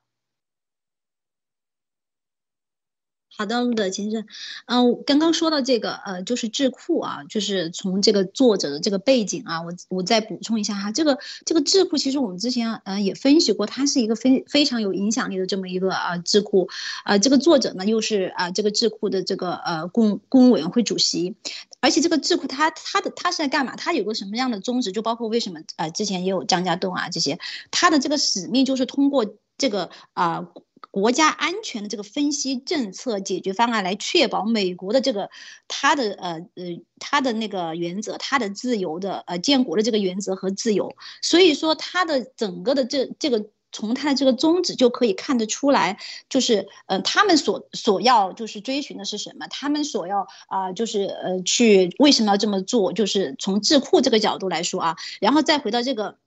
[3.39, 4.25] 好的，陆德先生，
[4.65, 16.67] 嗯，刚刚说到这个，呃，就是智库啊，就是从这个作者的这个背景啊，我我再补充一下哈，这个这个智库其实我们之前呃也分析过，它是一个非非常有影响力的这么一个啊智库，
[17.05, 21.37] 啊，这个作者呢又是啊这个智库的这个呃公公共委员会主席，
[21.79, 23.77] 而且这个智库它它的它是在干嘛？
[23.77, 24.91] 它有个什么样的宗旨？
[24.91, 27.39] 就包括为什么啊之前也有张家栋啊这些，
[27.71, 29.25] 它的这个使命就是通过
[29.57, 30.49] 这个啊。
[30.91, 35.29] 国家安全的这个分析政策解决方案，来确保美国的这个
[35.67, 40.95] 它的呃呃它的那个原则，它的自由的呃建国的这个原则和自由。
[41.21, 49.45] 所以说，它的整个的这这个从它的这个宗旨就可以看得出来，就是呃他们所所要就是追寻的是什么？
[49.47, 52.93] 他们所要啊就是呃去为什么要这么做？
[52.93, 56.17] 就是从智库这个角度来说啊，然后再回到这个。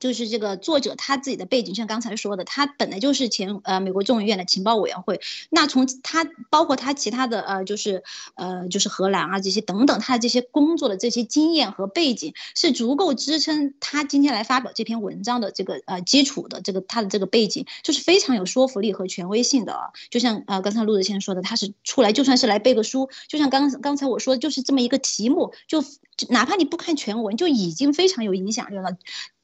[0.00, 5.20] 就是这个作者他自己的背景，像刚才说的，他本来就是前呃美国众议院的情报委员会。
[5.50, 8.02] 那从他包括他其他的呃就是
[8.34, 19.78] 呃就是荷兰啊这些等等他的这些工作的这些经验和背景，是足够支撑他今天来发表这篇文章的这个呃基础的这个他的这个背景，就是非常有说服力和权威性的。
[20.10, 25.84] 就像呃刚才陆子先生说的，他是出来就算是来背个书，就像刚刚才我说，就是这么一个题目，就
[26.30, 28.96] 哪怕你不看全文，就已经非常有影响力了。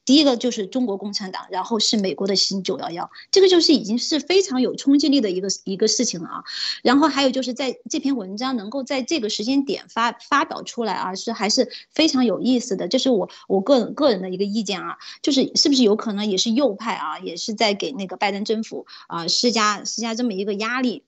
[0.06, 6.44] 第一个就是中国共产党，然后是美国的新九幺幺，这个就是已经是非常有冲击力的一个一个事情了啊。
[6.82, 12.86] 然后还有就是在这篇文章能够在这个时间点发发表出来啊，是还是非常有意思的。
[12.86, 21.02] 这是我我个人个人的一个意见啊，就是是不是有可能也是右派啊，也是在给那个拜登政府啊施加施加这么一个压力。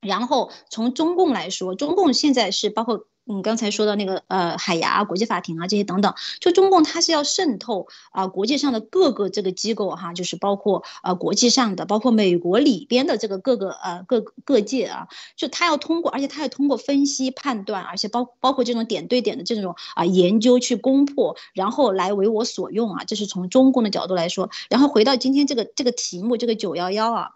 [0.00, 3.06] 然后从中共来说，中共现在是包括。
[3.24, 15.06] 嗯，刚才说到那个呃海牙国际法庭啊这些等等，就中共它是要渗透啊国际上的各个这个机构哈，就是包括呃国际上的，包括美国里边的这个各个呃各各界啊，
[15.36, 24.50] 就他要通过，而且他要通过分析判断，而且包包括这种点对点的这种啊研究去攻破，然后来为我所用啊，这是从中共的角度来说。
[24.68, 27.30] 然后回到今天这个这个题目，这个九幺幺啊。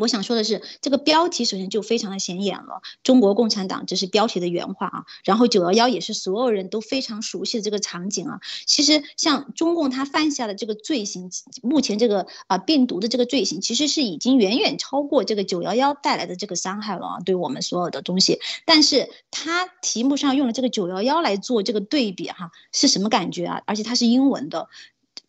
[0.00, 2.80] 我想说的是，这个标题首先就非常的显眼了。
[3.02, 5.04] 中国共产党，这是标题的原话啊。
[5.24, 8.40] 然后九幺幺也是所有人都非常熟悉的这个场景啊。
[8.64, 11.30] 其实像中共他犯下的这个罪行，
[11.62, 18.40] 目前这个啊病毒的这个罪行，其实是已经远远超过这个九幺幺带来的这个伤害了啊，对我们所有的东西。
[18.64, 23.62] 但是他题目上用了这个九幺幺来做这个对比哈，是什么感觉啊？
[23.66, 24.68] 而且它是英文的。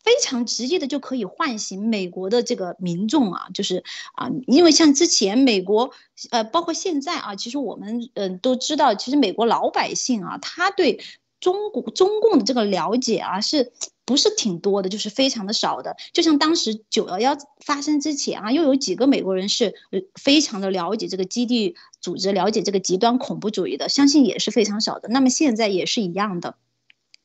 [0.03, 3.83] 非常直接的就可以唤醒美国的这个民众啊，就是
[4.15, 5.91] 啊，因为像之前美国，
[6.31, 10.99] 呃，包括现在啊，其实我们嗯都知道，其实美国老百姓啊，他对
[11.39, 13.71] 中国中共的这个了解啊，是
[14.05, 14.89] 不是挺多的？
[14.89, 15.95] 就是非常的少的。
[16.13, 19.73] 就像当时九幺幺发生之前啊，又有几个美国人是
[20.15, 25.09] 非常的了解这个基地组织，了解这个极端恐怖主义的，相信也是非常少的。
[25.09, 26.55] 那么现在也是一样的。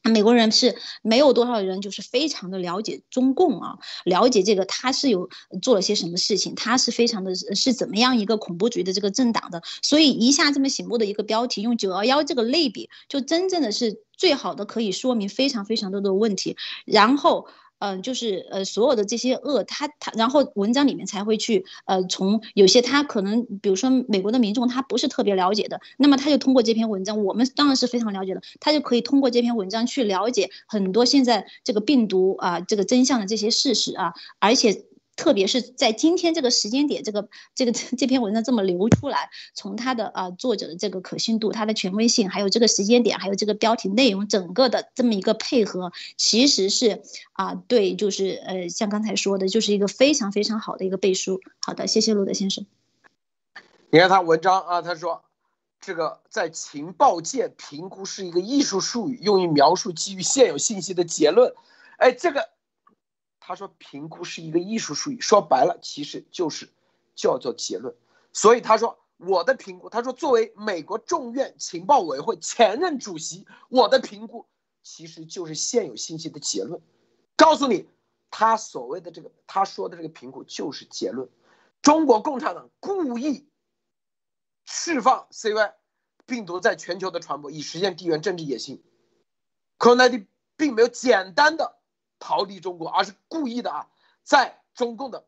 [0.09, 5.29] 美国人是没有多少人，就是非常的了解中共啊，了解这个他是有
[5.62, 17.47] 做了些什么事情，他是非常的是怎么样一个恐怖主义的这个政党的，所以一下这么醒目的一个标题，用九幺幺这个类比，就真正的是最好的可以说明非常非常多的问题，然后。
[17.79, 34.86] 嗯，就是呃，所有的这些恶，他他，然后文章里面才会去呃，从有些他可能，比如说美国的民众他不是特别了解的，那么他就通过这篇文章，我们当然是非常了解的，他就可以通过这篇文章去了解很多现在这个病毒啊这个真相的这些事实啊，而且
[35.16, 47.02] 特别是在今天这个时间点，这个这个这篇文章这么流出来，从他的啊作者的这个可信度、他的权威性，还有这个时间点，还有这个标题内容，整个的这么一个配合，其实是
[47.33, 51.40] 啊对，就是呃像刚才说的，就是一个非常非常好的一个背书。
[51.61, 52.66] 好的，谢谢路德先生。
[53.90, 55.22] 你看他文章啊，他说。
[55.79, 61.52] 这个在情报界评估是一个艺术术语，用于描述基于现有信息的结论。
[61.98, 62.48] 哎，这个
[63.46, 66.68] 他说评估是一个艺术术语，说白了其实就是
[67.14, 67.94] 叫做结论。
[68.32, 74.46] 所以他说我的评估，他说作为美国众院情报委员会前任主席，我的评估
[74.82, 76.82] 其实就是现有信息的结论。
[77.37, 77.88] 告诉你，
[78.32, 81.28] 他所谓的这个他说的这个评估就是结论。
[81.82, 83.48] 中国共产党故意。
[84.68, 85.74] 释放 CY
[86.26, 88.82] 病毒在全球的传播，以实现地缘政治野心。
[89.78, 91.76] COVID-19 并没有简单的
[92.18, 93.88] 逃离中国，而是故意的啊，
[94.22, 95.24] 在中共的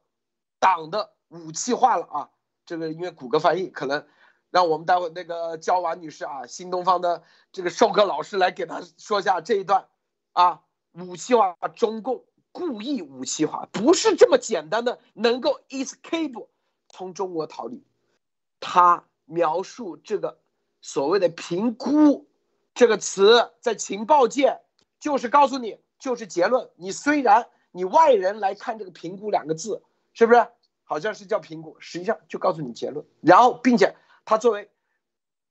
[0.58, 2.30] 党的武器化了啊。
[2.66, 4.06] 这个因为谷歌翻译，可能
[4.50, 7.22] 让我们待会那个焦娃女士啊，新东方的
[7.52, 9.88] 这个授课老师来给他说一下这一段
[10.32, 10.62] 啊。
[10.92, 16.48] 武器化，中共故意武器化，不是这么简单的能够 escape
[16.88, 17.84] 从中国逃离，
[18.60, 19.04] 他。
[19.30, 20.38] 描述这个
[20.80, 22.26] 所谓的评估
[22.72, 24.62] 这个词，在情报界
[25.00, 26.70] 就是告诉你，就是结论。
[26.76, 29.82] 你虽然你外人来看这个评估两个字，
[30.12, 30.46] 是不是
[30.84, 33.04] 好像是叫评估，实际上就告诉你结论。
[33.20, 34.70] 然后，并且他作为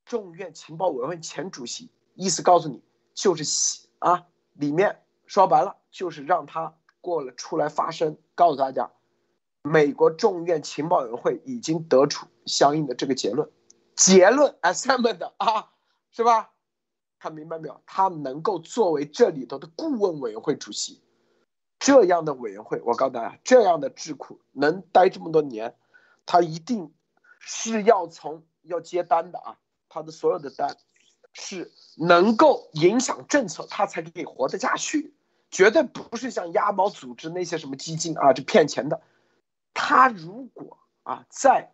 [0.05, 2.81] 众院情报委员会前主席，意思告诉你
[3.13, 8.91] 就是啊，里面说白了就是让他过了出来发声，告诉大家，
[9.61, 13.49] 美国众院情报委员会已经得出相应的这个结论。
[13.95, 15.71] 结论 assembled 啊，
[16.11, 16.51] 是吧？
[17.19, 17.81] 看明白没有？
[17.85, 21.01] 他能够作为这里头的顾问委员会主席，
[21.79, 25.75] 这样的委员会，我告诉大家，这样的智库能待这么多年，
[26.25, 26.93] 他一定
[27.39, 29.57] 是要从要接单的啊，
[29.89, 30.77] 他的所有的单
[31.33, 35.13] 是能够影响政策，他才可以活得下去，
[35.49, 39.01] 绝对不是像鸭毛组织那些什么基金啊，这骗钱的。
[39.73, 41.73] 他如果啊在。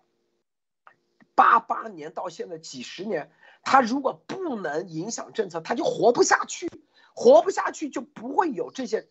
[1.36, 3.32] 八八年到现在几十年，
[3.64, 6.70] 他如果不能影响政策，他就活不下去，
[7.14, 9.08] 活不下去就不会有这些，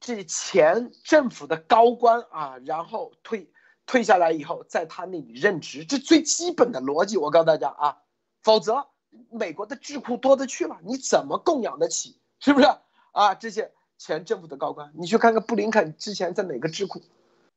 [0.00, 3.50] 这前政府的高官啊，然后退
[3.86, 7.98] 退下来以后，在他那里任职，这最基本的逻辑，我告诉大家啊，
[8.42, 8.86] 否则
[9.30, 12.18] 美国的智库多得去了，你怎么供养得起？
[12.40, 12.66] 是不是
[13.12, 13.34] 啊？
[13.34, 17.00] 这些前政府的高官，你去看看布林肯之前在哪个智库，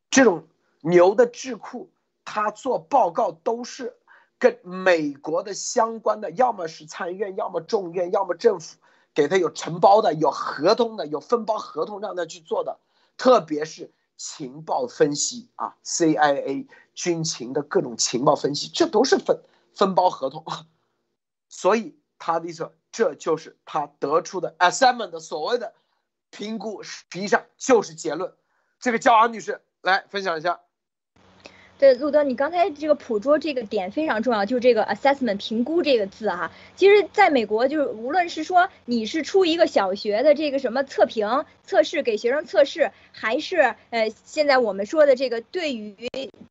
[0.09, 0.47] 这种
[0.81, 1.89] 牛的智库。
[2.29, 3.96] 他做报告都是
[4.39, 8.77] 跟美国的相关的，要么是参议院，要么众院，要么政府
[9.13, 12.79] 给他有承包的、有合同的、有分包合同让他去做的，
[13.17, 19.41] 特别是情报分析啊，CIA 军情的各种情报分析，这都是分
[19.73, 20.45] 分包合同。
[21.49, 25.73] 所以他的意思，这就是他得出的 assessment，的所谓的
[26.29, 28.33] 评估，实际上就是结论。
[28.79, 30.59] 这个焦昂女士来分享一下。
[31.79, 36.51] 对，路德，你刚才这个捕捉这个点非常重要，就是这个 assessment 评估这个字哈。
[36.75, 45.95] 其实，在美国，就是无论是说你是出一个小学的这个什么测评测试给学生测试，还是呃现在我们说的这个对于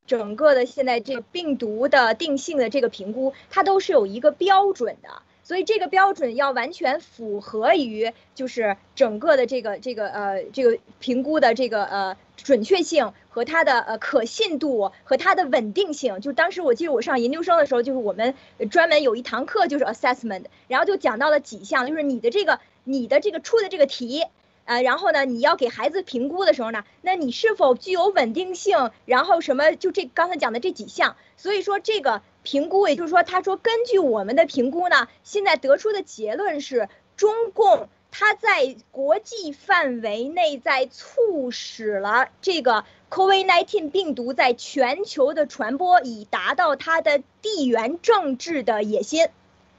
[0.07, 5.23] 整个的现在这个病毒的定性的这个评估，它都是有一个标准的。
[5.47, 16.21] 所以这个标准要完全符合于，就是整个的这个这个呃这个评估的这个呃准确性和它的呃可信度和它的稳定性。
[16.21, 18.35] 就当时我记得我上研究生的时候，就是我们
[18.73, 24.25] 专门有一堂课就是 assessment，然后就讲到了几项，就是你的这个你的这个出的这个题，
[24.66, 28.90] 呃，然后呢你要给孩子评估的时候呢，那你是否具有稳定性？
[29.07, 32.20] 然后什么就这刚才讲的这几项，所以说这个。
[32.48, 49.26] 评估，也就是说，他说根据我们的评估呢，现在得出的结论是，中共它在国际范围内在促使了这个 COVID-19 病毒在全球的传播，以达到它的地缘政治的野心。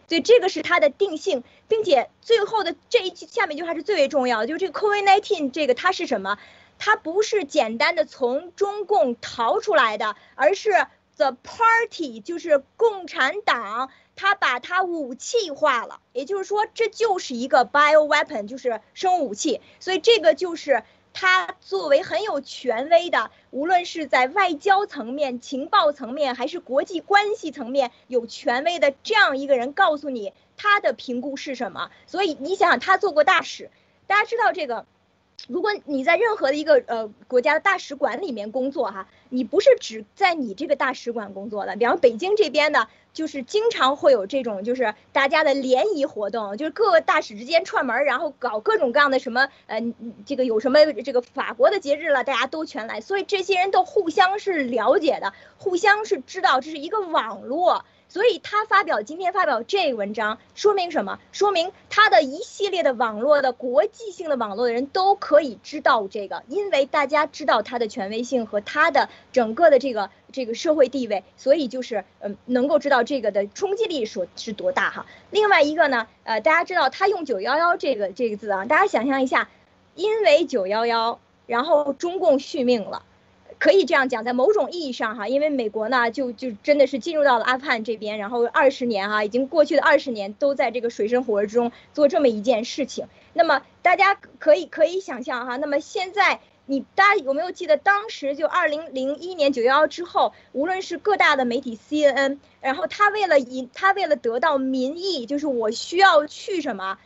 [0.08, 6.38] 所以这个是它的定性，并且最后的这一句下面一句话是最为重要的，就是这个 COVID-19 这个它是什么？
[6.80, 10.72] 它不是简单的从中共逃出来的，而是。
[11.20, 19.60] The party 就是共产党，他把它武器化了，也就是说，这就是一个 bio weapon，就是生物武器。
[19.80, 20.84] 所以这个就是
[21.20, 31.90] 他作为很有权威的，无论是在外交层面、情报层面，还是国际关系层面有权威的这样一个人，告诉你他的评估是什么。
[32.06, 33.72] 所以你想想，他做过大使，
[34.06, 34.86] 大家知道这个。
[35.48, 49.82] 如果你在任何的一个呃国家的大使馆里面工作哈，你不是只在你这个大使馆工作的，比方北京这边的，就是经常会有这种就是大家的联谊活动，就是各个大使之间串门，然后搞各种各样的什么呃
[50.28, 57.86] 这个有什么这个法国的节日了，大家都全来，所以这些人都互相是了解的，互相是知道这是一个网络。
[58.10, 61.20] 所以他发表今天发表这文章，说明什么？
[61.32, 75.06] 说明他的一系列的网络的国际性的网络的人都可以知道这个，因为大家知道他的权威性和他的整个的这个这个社会地位，所以就是嗯能够知道这个的冲击力说是多大哈。
[75.30, 79.50] 另外一个呢，呃，大家知道他用九幺幺这个这个字啊，大家想象一下，
[79.96, 83.04] 因为九幺幺，然后中共续命了。
[83.60, 93.08] 可以这样讲，在某种意义上哈，因为美国呢，就就真的是进入到了阿富汗这边，然后二十年哈，已经过去的二十年都在这个水深火热之中做这么一件事情。
[93.34, 107.00] 那么大家可以可以想象哈，那么现在你大家有没有记得当时就二零零一年九幺幺之后，无论是各大的媒体 CNN，然后他为了引他为了得到民意，就是我需要去什么？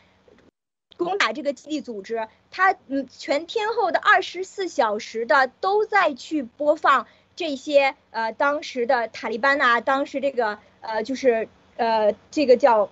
[0.98, 12.90] 攻打这个基地组织，他嗯全天候的二十四小时的都在去播放这些呃当时的塔利班呐，当时这个呃就是呃这个叫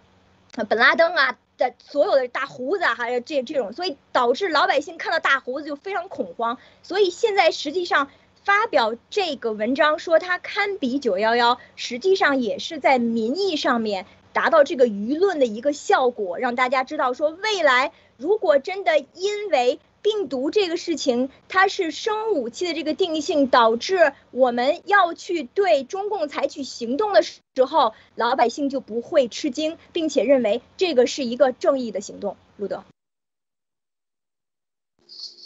[0.69, 6.59] 本拉登啊的所有的大胡子啊还有这这种，所以导致老百姓看到大胡子就非常恐慌。
[6.83, 8.11] 所以现在实际上
[8.45, 14.07] 发表这个文章说他堪比九幺幺，实际上也是在民意上面。
[14.33, 17.91] 达到这个舆论的一个效果，让大家知道说，未来
[18.21, 32.37] 如果真的因为病毒这个事情，它是生物武器的这个定义性，导致我们要去对中共采取行动的时候，老百姓就不会吃惊，并且认为这个是一个正义的行动。
[32.59, 32.85] 路德，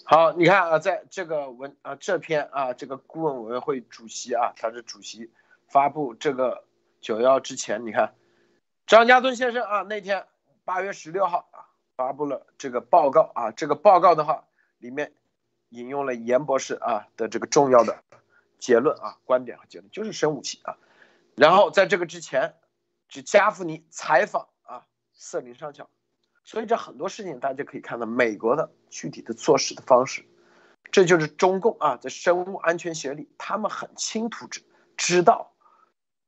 [0.05, 5.31] 好，你看啊，在这个文啊这篇啊这个顾问委员会主席啊，他是主席
[5.69, 6.65] 发布这个
[7.01, 8.15] 九幺之前，你看。
[8.87, 10.27] 张家墩先生啊，那天
[10.65, 11.49] 八月十六号，
[11.97, 13.51] 发布了这个报告啊。
[13.51, 14.45] 这个报告的话，
[14.79, 15.13] 里面
[15.69, 18.03] 引用了严博士啊的这个重要的
[18.59, 20.77] 结论啊、观点和结论，就是生武器啊。
[21.37, 22.55] 然后在这个之前，
[23.09, 25.89] 是加夫尼采访啊瑟林上校，
[26.45, 30.25] 所以这很多事情大家可以看到美国的具体的做事的方式，
[30.93, 34.63] 这就是中共啊在生物安全学里，他们很清楚知
[34.97, 35.53] 知道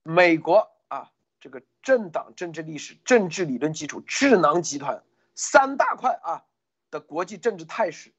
[0.02, 1.10] 美国啊。
[1.38, 5.04] 这个政党政治历史、政治理论基础、智囊集团
[5.36, 6.42] 三大块啊
[6.90, 8.12] 的国际政治态势，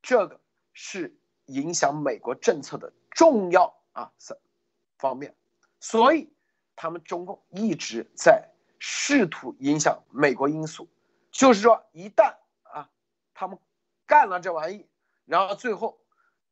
[0.00, 0.40] 这个
[0.72, 1.14] 是
[1.46, 4.38] 影响美国政策的重要啊三
[4.96, 5.34] 方面，
[5.80, 6.32] 所以
[6.76, 8.48] 他们中共一直在
[8.78, 10.88] 试图影响美国因素，
[11.30, 12.88] 就是说一旦啊
[13.34, 13.58] 他们
[14.06, 14.88] 干了这玩意，
[15.24, 15.98] 然后最后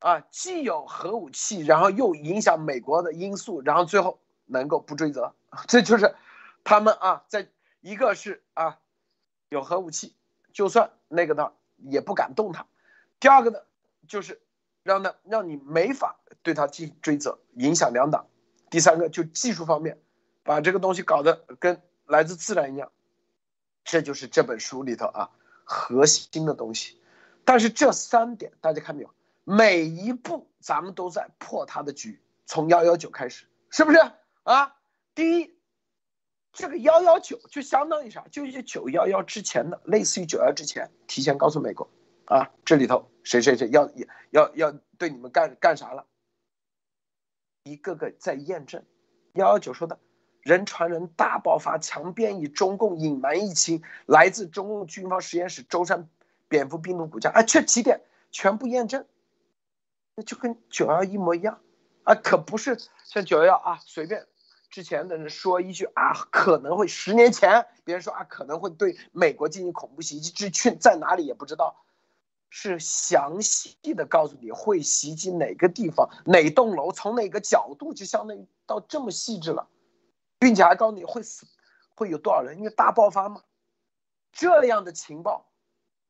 [0.00, 5.34] 啊既有核武器，然后又影响美国的因素，然后最后能够不追责。
[5.68, 6.16] 这就是
[6.64, 7.48] 他们啊，在
[7.80, 8.80] 一个是啊
[9.50, 10.14] 有核武器，
[10.52, 12.62] 就算那个呢也不敢动它；
[13.18, 13.58] 第二个呢
[14.08, 14.40] 就是
[14.82, 18.24] 让他让你没法对他进行追责，影响两党；
[18.70, 20.00] 第三个就技术方面，
[20.42, 22.90] 把这个东西搞得跟来自自然一样。
[23.84, 25.30] 这就是这本书里头啊
[25.64, 27.00] 核心的东西。
[27.44, 29.10] 但是这三点大家看没有？
[29.42, 33.98] 每一步咱们都在破他的局，从幺幺九开始，是不是
[34.44, 34.76] 啊？
[35.14, 35.54] 第一，
[36.52, 38.24] 这个幺幺九就相当于啥？
[38.30, 41.88] 就是九幺幺之前的，类似于九幺之前，提前告诉美国，
[42.24, 43.88] 啊，这里头谁谁谁要
[44.30, 46.06] 要要对你们干干啥了？
[47.64, 48.84] 一个个在验证。
[49.34, 50.00] 幺幺九说的，
[50.42, 56.08] 人传人大爆发，强变异，中共隐瞒疫情，来自中共军方实验室舟山
[56.48, 58.00] 蝙蝠病毒骨架，啊，这几点
[58.32, 59.06] 全部验证，
[60.16, 61.60] 那就跟九幺一模一样，
[62.02, 64.26] 啊，可不是像九幺幺啊，随便。
[64.70, 71.84] 之前的人说一句啊，可能会十年前别人说啊，可能会对美国进行恐怖袭击，这去在哪里也不知道，
[72.50, 79.68] 是详细的告诉你会袭击哪个地方、哪栋楼、从哪个角度，就相当于到这么细致了，
[80.38, 81.46] 并且还告诉你会死，
[81.96, 83.42] 会有多少人，因为大爆发嘛。
[84.32, 85.50] 这样的情报，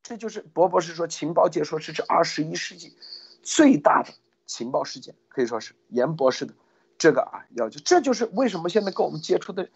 [0.02, 2.94] 这就是博博士说情报界说是这二十一世纪
[3.42, 4.12] 最大的
[4.44, 6.52] 情报事件，可以说是严博士的。
[7.00, 9.70] 这个啊，要求这就是为什么现在跟我们接触的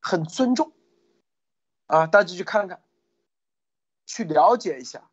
[0.00, 0.72] 很尊重
[1.86, 2.80] 啊，大家去看看，
[4.06, 5.10] 去了解一下，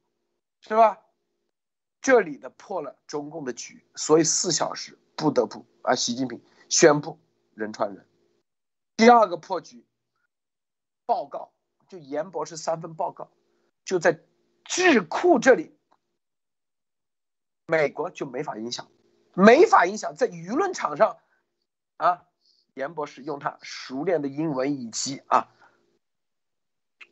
[0.61, 1.01] 是吧？
[1.99, 6.39] 这里的破了中共的局，所以四小时不得不啊，习近平
[6.69, 7.19] 宣布
[7.55, 8.07] 人传人。
[8.95, 9.83] 第二个破局，
[11.07, 11.51] 报告
[11.89, 13.31] 就严博士三份报告，
[13.83, 14.23] 就在
[14.63, 15.75] 智库这里
[17.65, 18.87] 美国就没法影响，
[19.33, 21.17] 没法影响，在舆论场上，
[21.97, 22.25] 啊，
[22.73, 25.49] 严博士用他熟练的英文以及啊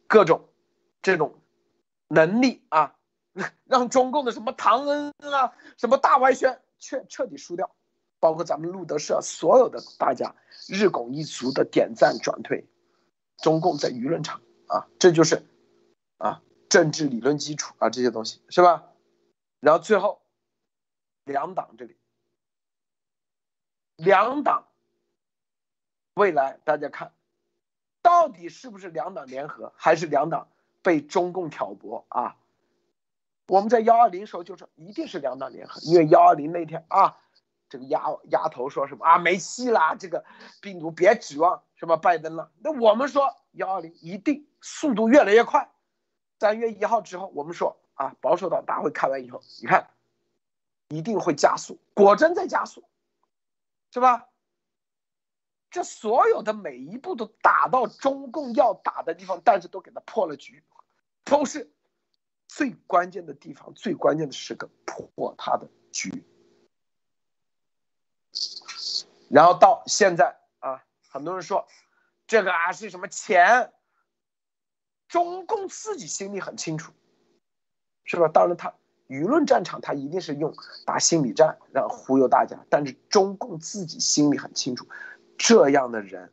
[0.08, 0.50] 各种
[1.02, 1.42] 这种
[2.08, 2.96] 能力啊，
[3.66, 7.76] 让中共的什么唐恩啊，什么大外宣彻彻底输掉，
[8.20, 10.36] 包括咱们路德社所有的大家
[10.68, 12.66] 日拱一卒的点赞转推，
[13.38, 15.44] 中共在舆论场啊，这就是
[16.18, 18.92] 啊政治理论基础啊这些东西是吧？
[19.60, 20.22] 然后最后。
[21.28, 21.98] 两党这里，
[23.96, 24.68] 两党
[26.16, 27.12] 未来大家看，
[28.02, 30.48] 到底是不是两党联合，还是两党
[30.82, 32.38] 被中共挑拨啊？
[33.48, 37.18] 我们在幺二零时候就说一定是两党联合，因为幺二零那天啊，
[37.70, 40.24] 这个丫丫头说什么啊没戏啦，这个
[40.62, 42.52] 病毒别指望什么拜登了。
[42.60, 45.70] 那我们说幺二零一定速度越来越快，
[46.40, 49.90] 三月一号之后，我们说啊保守党大会开完以后，你看。
[50.90, 52.84] 一定会加速，果真在加速，
[53.92, 54.28] 是吧？
[55.76, 60.64] 这所有的每一步都打到中共要打的地方，但是都给他破了局，
[61.26, 61.70] 都是
[62.48, 66.24] 最关键的地方、最关键的时刻破他的局。
[69.28, 71.68] 然后到现在啊，很多人说
[72.26, 73.74] 这个啊是什么钱？
[75.10, 76.94] 中共自己心里很清楚，
[78.06, 78.30] 是吧？
[78.30, 78.74] 当然他。
[79.08, 80.52] 舆论战场，他一定是用
[80.84, 82.66] 打心理战，让忽悠大家。
[82.72, 84.88] 但是中共自己心里很清楚，
[85.38, 86.32] 这样的人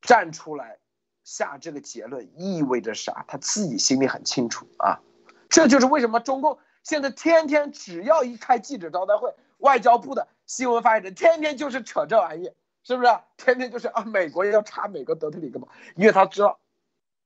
[0.00, 0.78] 站出来
[1.24, 3.24] 下这个结论意味着啥？
[3.28, 5.00] 他自己心里很清楚啊。
[5.48, 12.50] 这就是为什么中共现在天天只要一开记者招待会，外交部的新闻发言人天天就是扯这玩意，
[12.82, 13.08] 是不是？
[13.36, 16.58] 天天就是啊，美国要查美国德特里克嘛，因为他知道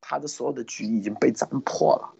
[0.00, 2.14] 他的所有的局已经被咱们破了，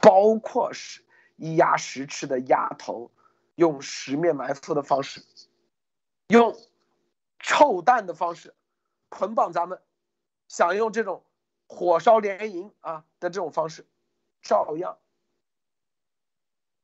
[0.00, 1.02] 包括是。
[1.38, 3.10] 一鸭十吃的鸭头，
[3.56, 5.22] 用十面埋伏的方式，
[6.28, 6.56] 用
[7.38, 8.54] 臭蛋的方式
[9.08, 9.80] 捆绑咱们，
[10.48, 11.24] 想用这种
[11.68, 13.86] 火烧连营啊的这种方式，
[14.42, 14.98] 照样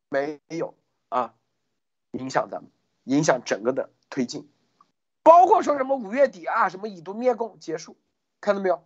[0.08, 0.74] 没有
[1.08, 1.34] 啊
[2.12, 2.70] 影响咱们，
[3.04, 4.52] 影响整个的推进，
[5.22, 7.96] 包括说什么五月底啊什么以毒灭共结束，
[8.40, 8.84] 看到没有？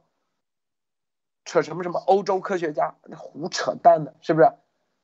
[1.44, 4.52] 扯什么什么欧洲科学家那胡扯淡的，是不是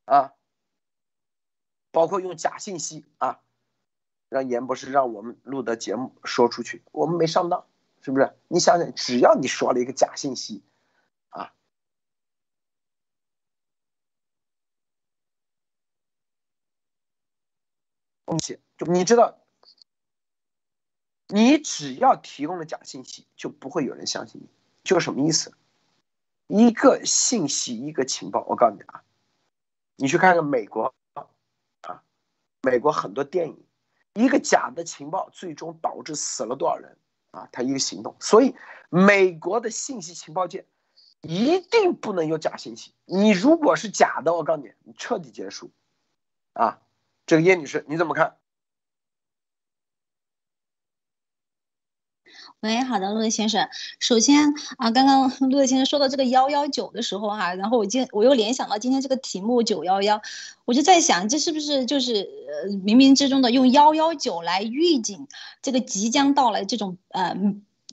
[0.07, 0.35] 啊？
[1.93, 3.42] 包括用假信息啊，
[4.33, 7.67] 让严博士让我们录的节目说出去，我们没上当，
[8.01, 8.35] 是不是？
[8.49, 10.63] 你想想，只要你说了一个假信息，
[11.29, 11.53] 啊，
[18.25, 19.39] 东西就你知道，
[21.29, 24.49] 你只要提供了假信息，就不会有人相信你，
[24.83, 25.53] 就什么意思？
[26.47, 29.05] 一个信息，一个情报，我告诉你啊，
[29.97, 30.95] 你去看看美国
[31.83, 32.03] 啊。
[32.65, 33.65] 美国很多电影，
[34.15, 36.97] 一个假的情报最终导致死了多少人
[37.31, 37.49] 啊？
[37.51, 38.55] 他一个行动，所以
[38.91, 40.67] 美国的信息情报界
[41.23, 42.93] 一定不能有假信息。
[43.07, 45.71] 你如果是假的，我告诉你，你彻底结束。
[46.53, 46.81] 啊，
[47.25, 48.37] 这个叶女士你怎么看？
[52.63, 53.69] 喂，好的，陆先生。
[53.99, 60.23] 首先啊，刚刚 陆先生说到这个幺幺九的时候哈，然后我今我又联想到今天这个题目九幺幺，
[60.65, 65.27] 我就在想，这是不是就是呃冥冥之中的用幺幺九来预警
[65.61, 67.37] 这个即将到来这种呃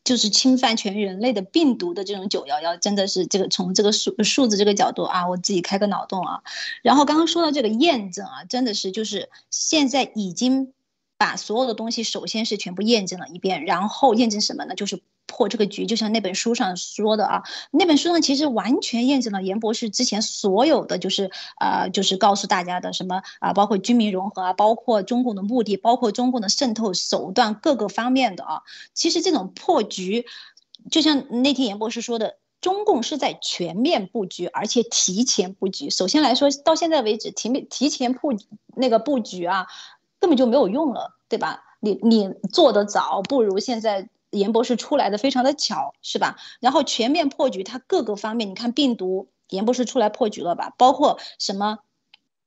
[0.03, 6.43] 就是侵犯全人类的病毒的这种九幺幺，真的是这个从这个数数字这个角度啊，我自己开个脑洞啊。
[6.83, 10.73] 然后刚刚说到这个验证啊，真的是就是现在已经。
[11.19, 14.73] 把所有的东西首先是全部验证了一遍，然后验证什么呢？
[14.73, 15.85] 就是破这个局。
[15.85, 28.61] 就像那本书上说的啊，那本书上其实完全验证了严博士之前所有的，就是呃，就是告诉大家的什么啊，包括军民融合啊，包括中共的目的，包括中共的渗透手段各个方面的啊。
[28.93, 30.25] 其实这种破局，
[30.89, 35.89] 就像那天严博士说的，中共是在全面布局，而且提前布局。
[35.89, 38.29] 首先来说，到现在为止，提提前布
[38.73, 39.67] 那个布局啊。
[40.19, 41.63] 根本就没有用了，对吧？
[41.79, 46.37] 你你做得早，不如现在严博士出来的非常的巧，是吧？
[46.59, 50.73] 然后全面破局，它各个方面，你看病毒，严博士出来破局了吧？
[50.77, 51.79] 包括什么？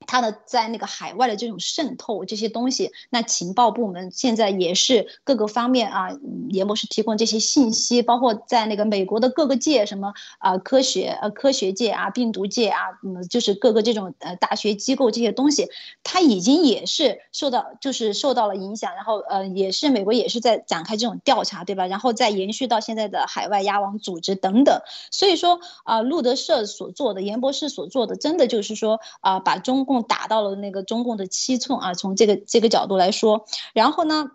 [0.07, 6.09] 他的在那个海外的这种渗透这些东西，那情报部门现在也是各个方面啊，
[6.48, 15.68] 严博士提供这些信息，包括在那个美国的各个界，什么啊科学呃科学界啊，病毒界啊，嗯，就是各个这种呃大学机构这些东西，
[16.03, 21.86] 他已经也是受到就是受到了影响，然后呃也是美国也是在展开这种调查，对吧？
[21.86, 24.80] 然后再延续到现在的海外压网组织等等，
[25.11, 29.82] 所以说啊，路德社所做的严博士所做的，真的就是说啊，把中。
[29.84, 34.30] 共共打到了那个中共的七寸啊，从这个这个角度来说，然后呢？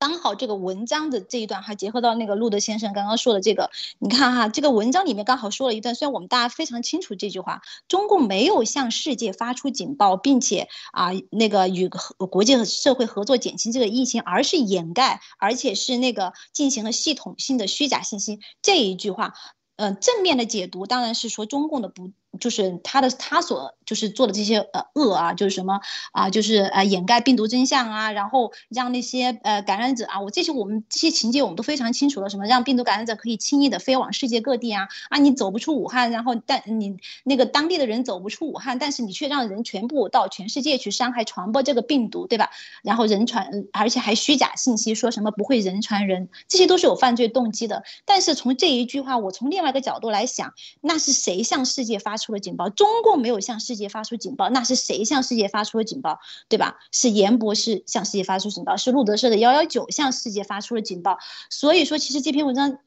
[0.00, 19.34] 刚好这个文章的这一段还结合到那个路德先生刚刚说的这个，你看哈，这个文章里面刚好说了一段，虽然我们大家非常清楚这句话，中共没有向世界发出警报，并且啊那个与国际社会合作减轻这个疫情，而是掩盖，而且是那个进行了系统性的虚假信息这一句话，
[19.74, 22.12] 嗯，正面的解读当然是说中共的不。
[22.38, 25.80] 就是他的他所就是做的这些呃恶啊，就是什么
[26.12, 42.50] 啊，就是呃掩盖病毒真相啊，然后让那些呃感染者啊，我这些我们这些情节我们都非常清楚了，什么让病毒感染者可以轻易的飞往世界各地啊啊，你走不出武汉，然后但你那个当地的人走不出武汉，但是你却让人全部到全世界去伤害传播这个病毒，对吧？
[42.82, 47.84] 然后人传，而且还虚假信息说什么不会人传人，这些都是有犯罪动机的。
[48.04, 52.18] 但是从这一句话，我从另外一个角度来想，那是谁向世界发？
[52.18, 56.20] 出出了警报，中共没有向世界发出警报，那是谁向世界发出了警报，
[56.50, 56.76] 对吧？
[56.92, 61.18] 是严博士向世界发出警报，是路德社的幺幺九向世界发出了警报。
[61.48, 62.80] 所以说，其实这篇文章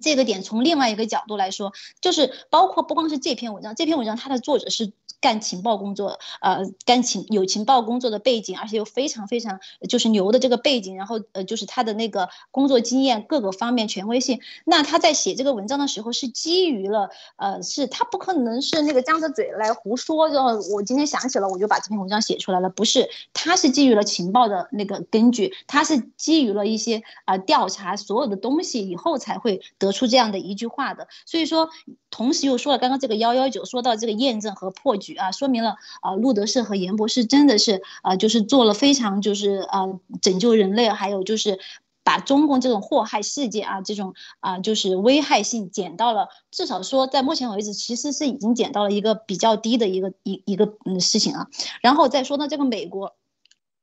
[0.00, 4.94] 这个点从另外一个角度来说，就是包括不光是这篇文章，这篇文章它的作者是。
[5.24, 9.58] 干情报工作，呃，干情有情报工作的背景，而且又非常非常
[9.88, 14.40] 就是牛的这个背景，然后呃，就是他的那个工作经验各个方面权威性。
[14.66, 31.08] 那他在写这个文章的时候，是基于了，呃，是他不可能是那个张着嘴来胡说，然后我今天想起了，我就把这篇文章写出来了，不是，他是基于了情报的那个根据，他是基于了一些啊调查所有的东西以后才会得出这样的一句话的。
[31.24, 31.70] 所以说，
[32.14, 35.16] 同时又说了刚刚这个幺幺九，说到这个验证和破局。
[35.16, 39.86] 啊，说明了啊，路德士和严博士真的是啊，就是做了非常就是啊，
[40.22, 41.58] 拯救人类，还有就是
[42.04, 51.48] 把中共这种祸害世界啊，这种啊，就是危害性减到了，至少说在目前为止，其实是已经减到了一个比较低的一个一一个嗯事情啊。
[51.82, 53.16] 然后再说到这个美国。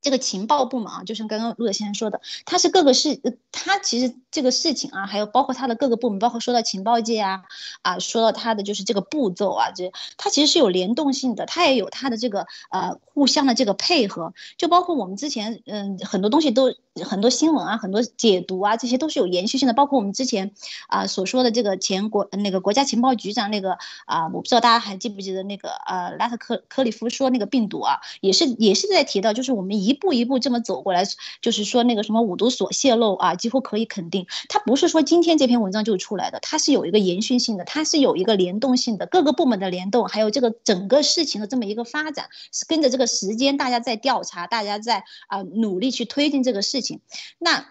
[0.01, 3.21] 这个情报部门啊，就像刚刚陆德先生说的，他是各个事，
[3.51, 7.43] 他其实这个事情啊，还有包括他的各个部门，包括说到情报界啊，
[7.83, 16.73] 啊，说到他的就是这个步骤啊，这他其实是有联动性的，他也有他的这个呃互相的这个配合，就包括我们之前嗯很多东西都
[17.05, 20.53] 很多新闻啊，很多解读啊，这些都是有延续性的，包括我们之前
[20.87, 23.77] 啊所说的这个前国那个国家情报局长那个
[24.07, 29.90] 啊，我不知道大家还记不记得那个呃拉特克克里夫说那个病毒啊，也是也是在提到，就是我们一。
[29.91, 31.03] 一步一步这么走过来，
[31.41, 47.01] 就是说那个什么五毒所泄露啊，几乎可以肯定，它不是说今天这篇文章就出来的，它是有一个延续性的，它是有一个联动性的，各个部门的联动，还有这个整个事情的这么一个发展，是跟着这个时间，大家在调查，大家在啊努力去推进这个事情。
[47.37, 47.65] 那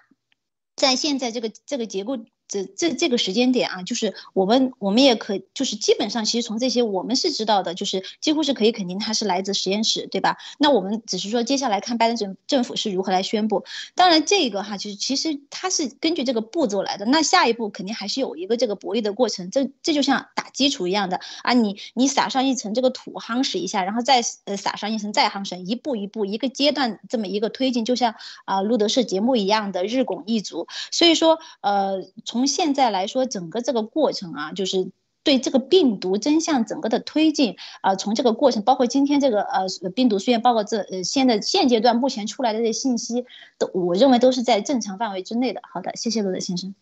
[0.77, 2.19] 在现在这个这个结构。
[2.51, 10.37] 这这这个时间点啊，就是我们我们也可就是基本上，其实从这些我们是知道的，就是几乎是可以肯定它是来自实验室，对吧？
[10.59, 13.65] 那我们只是说接下来看拜登政政府是如何来宣布。
[13.95, 17.07] 当然，这个哈，其实其实它是根据这个步骤来的。
[17.07, 19.49] 那下一步肯定还是有一个这个博弈的过程。
[19.53, 30.67] 这这就像打基础一样的啊，你你撒上一层这个土夯实一下，然后再呃撒上一层再夯实，一步一步一个阶段这么一个推进，就像啊路德社节目一样的日拱一卒。
[30.91, 34.91] 所以说呃从从现在来说，整个这个过程啊，就是
[35.23, 43.27] 对这个病毒真相整个的推进啊，从这个过程，包括今天这个呃病毒虽然包括这呃现在现阶段目前出来的这些信息，
[43.59, 45.61] 都我认为都是在正常范围之内的。
[45.71, 46.75] 好的，谢谢罗德先生。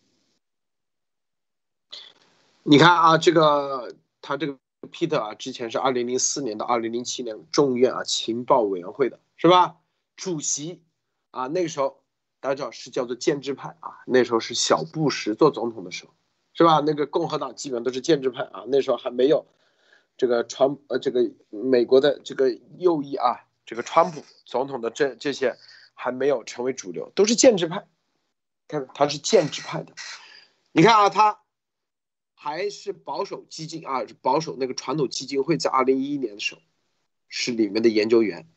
[2.63, 4.57] 你看啊，这个他这个
[4.93, 9.75] Peter 啊，之前是二零零四年到二零零七年众院啊情报委员会的是吧？
[10.15, 10.79] 主席
[11.31, 11.98] 啊，那个时候。
[12.41, 16.13] 大家知道是叫做建制派啊，那时候是小布什做总统的时候，
[16.53, 16.81] 是吧？
[16.85, 19.45] 那个共和党基本都是建制派啊，那时候还没有
[20.17, 25.57] 这个川呃这个美国的这个右翼啊，这个川普总统的这这些
[25.93, 27.85] 还没有成为主流，都是建制派。
[28.69, 29.93] 看他是建制派的，
[30.71, 31.41] 你看啊，他
[32.35, 36.61] 还是保守基金啊，保守那个传统基金会在二零一一年的时候
[37.27, 38.47] 是里面的研究员，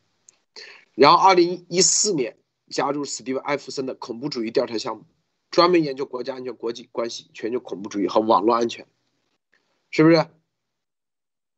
[0.93, 2.37] 然后二零一四年。
[2.73, 5.05] 加入史蒂文·艾弗森的恐怖主义调查项目，
[5.51, 8.87] 专门研究国家安全、国际关系、全球恐怖主义和网络安全，
[9.91, 10.27] 是不是？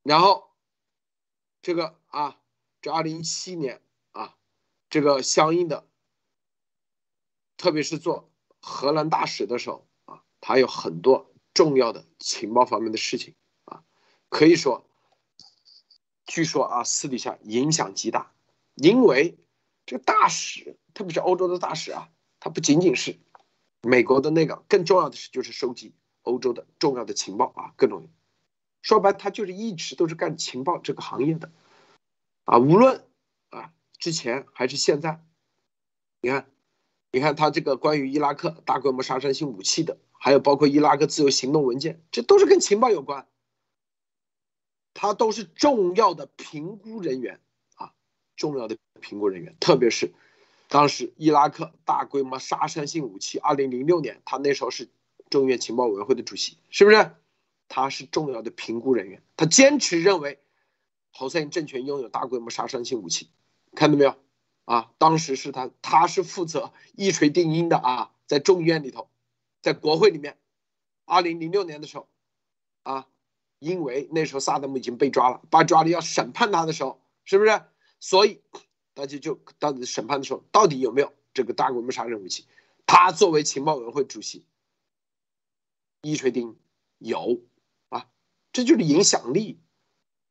[0.03, 0.49] 然后，
[1.61, 2.37] 这个啊，
[2.81, 4.35] 这二零一七年啊，
[4.89, 5.87] 这个相应的，
[7.55, 13.85] 特别是做荷兰大使的时候啊，他有很多重要的情报方面的事情啊，
[14.27, 14.85] 可以说，
[16.25, 18.33] 据说啊，私底下影响极大，
[18.75, 19.37] 因为
[19.85, 20.77] 这个大使。
[20.95, 23.19] 特别是欧洲的大使啊，他不仅仅是
[23.83, 25.93] 美国的那个，更重要的是就是收集
[26.23, 28.09] 欧洲的重要的情报啊，各种。
[28.81, 31.51] 说白，他就是一直都是干情报这个行业的。
[32.45, 33.03] 啊，无论
[33.49, 35.23] 啊之前还是现在，
[36.21, 36.49] 你看，
[37.11, 43.27] 你看他这个关于伊拉克大规模杀伤性武器的，还有包括伊拉克自由行动文件，这都是跟情报有关。
[44.93, 47.41] 他都是重要的评估人员
[47.73, 47.91] 啊，
[48.37, 50.13] 重要的评估人员，特别是
[50.67, 54.89] 当时伊拉克大规模杀伤性武器，二零零六年，他那时候是
[55.29, 57.11] 众院情报委员会的主席，是不是？
[57.67, 60.39] 他是重要的评估人员，他坚持认为
[61.11, 63.29] 侯赛因政权拥有大规模杀伤性武器，
[63.75, 64.15] 看到没有？
[64.65, 69.09] 啊，当时是他，他是负责一锤定音的啊，在众院里头，
[69.61, 70.37] 在国会里面，
[71.05, 72.07] 二零零六年的时候，
[72.83, 73.07] 啊。
[73.59, 77.61] 因为那时候萨达姆已经被抓了，被抓了要审判他的时候，是不是？
[78.01, 78.41] 所以
[78.95, 82.45] 大家就到底审判的时候，到底有没有这个大规模杀人武器？
[82.87, 84.45] 他作为情报委员会主席，
[86.01, 86.55] 一锤定
[86.97, 87.41] 有
[87.89, 88.07] 啊，
[88.53, 89.59] 这就是影响力，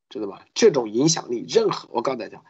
[0.08, 0.46] 知道吧？
[0.54, 2.42] 这种影响力，任何我告诉大家，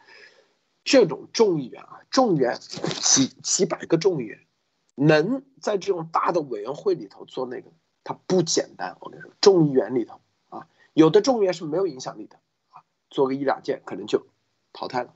[0.83, 4.47] 这种众议员啊，众议员几几百个众议员，
[4.95, 7.71] 能在这种大的委员会里头做那个，
[8.05, 8.95] 他不简单。
[9.01, 10.69] 我跟你说，众议员里头啊。
[10.93, 12.39] 有的众议员是没有影响力的
[12.69, 14.25] 啊，做个一两件可能就
[14.71, 15.13] 淘汰了。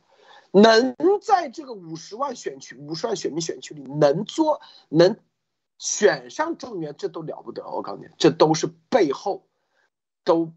[0.52, 5.18] 能在这个五十万选区、五十万选民选区里能做、能
[5.78, 7.70] 选上众议员，这都了不得。
[7.70, 9.46] 我告诉你，这都是背后
[10.24, 10.54] 都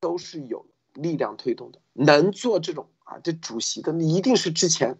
[0.00, 1.80] 都是有力量推动的。
[1.92, 4.98] 能做这种啊，这主席的，你一定是之前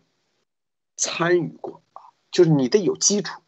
[0.97, 3.41] 参与过啊，就是你得有基础。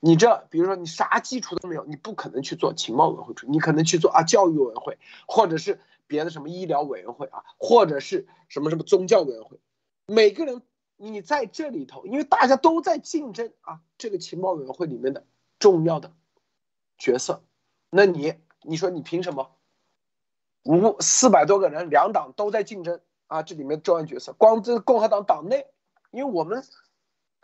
[0.00, 9.58] 你这，比如说你啥基础都没有，你不可能去做情报委员会，你可能去做啊教育委员会，或者是别的什么医疗委员会啊，或者是什么什么宗教委员会。
[10.06, 10.62] 每个人
[10.96, 15.26] 你在这里头，因为大家都在竞争啊，这个情报委员会里面的
[15.58, 16.12] 重要的
[16.98, 17.44] 角色，
[17.90, 19.50] 那你你说你凭什么？
[20.62, 25.66] 五四百多个人，两党都在竞争啊，这里面重要角色，光这共和党党内，
[26.10, 26.64] 因为我们。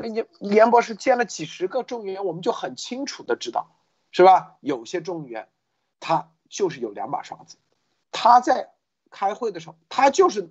[0.02, 3.76] 你严博士见了几十个众议员，我们就很清楚的知道，
[4.12, 4.56] 是吧？
[4.62, 5.50] 有些众议员，
[5.98, 7.58] 他就是有两把刷子，
[8.10, 8.72] 他在
[9.10, 10.50] 开会的时候，他就是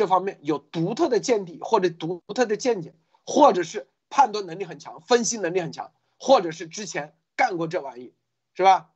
[0.00, 2.94] 这方面有独特的见地或者独特的见解，
[3.26, 8.14] 或者是判断能力很强、分析能力很强，或者是之前干过这玩意，
[8.54, 8.92] 是吧？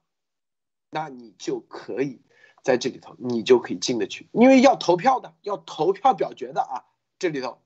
[0.89, 2.23] 那你就可以
[2.63, 6.87] 在这里头，你就可以进得去，因为要投票的，要投票表决的啊，
[7.19, 7.61] 这里头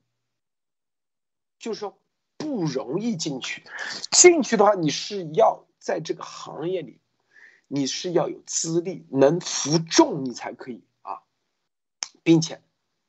[1.60, 1.96] 就是说。
[2.40, 3.64] 不容易进去，
[4.12, 7.00] 进去的话，你是要在这个行业里，
[7.66, 11.22] 你是要有资历，能服众，你才可以啊，
[12.22, 12.62] 并且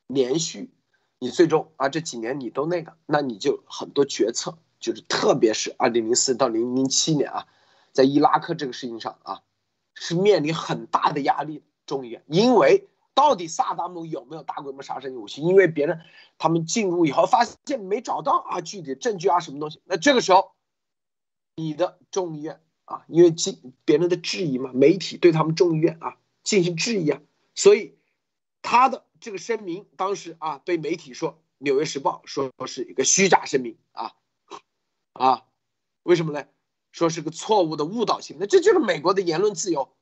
[0.09, 0.69] 连续，
[1.19, 7.47] 你最终啊这几年你都那个，那你就很多决策，就是特别是二零零四到零零七年啊，
[7.93, 9.43] 在伊拉克这个事情上啊，
[9.93, 12.87] 是面临很大的压力，众议院，因为。
[13.15, 15.41] 到底萨达姆有没有大规模杀伤性武器？
[15.41, 15.99] 因为别人
[16.37, 20.53] 他们进入以后发现没找到啊具体证据啊什么东西，那这个时候
[21.57, 27.19] 你的众议院啊，因为进别人的质疑嘛，媒体对他们众议院啊进行质疑啊，
[27.55, 27.97] 所以
[28.61, 34.15] 他的这个声明当时啊被媒体说《纽约时报》说是一个虚假声明啊
[35.13, 35.45] 啊，
[36.03, 36.47] 为什么呢？
[36.91, 39.95] 说是个错误的误导性，那这就是美国的言论自由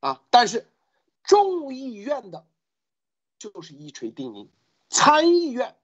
[0.00, 0.66] 啊，但是
[1.22, 2.46] 众议院的。
[3.38, 4.48] 就是一锤定音，
[4.88, 5.74] 参议院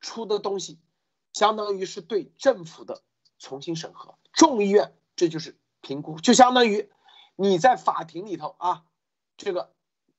[0.00, 0.80] 出的东西，
[1.32, 3.04] 相当于是对政府的
[3.38, 6.90] 重新审核；众议院这就是评估，就相当于
[7.36, 8.84] 你在法庭里头啊，
[9.36, 9.72] 这个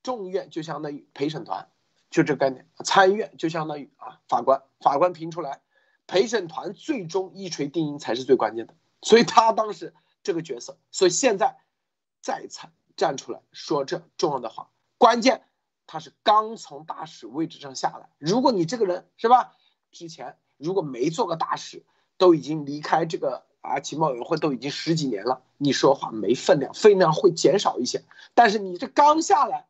[0.03, 1.69] 众议院就相当于陪审团，
[2.15, 5.59] 就这概念；参议院就相当于啊法官，法官评出来，
[6.07, 8.73] 陪审团最终一锤定音才是最关键的。
[9.01, 9.93] 所以他当时
[10.23, 11.57] 这个角色，所以现在
[12.21, 15.41] 再参站出来说这重要的话，关键。
[15.87, 18.09] 他是刚从大使位置上下来。
[18.17, 19.51] 如果你这个人是吧，
[19.91, 21.83] 之前如果没做过大使，
[22.17, 28.03] 都已经离开这个啊情报委员会都已经十几年了，你说话没分量，分量会减少一些。
[28.33, 29.67] 但是你这刚下来，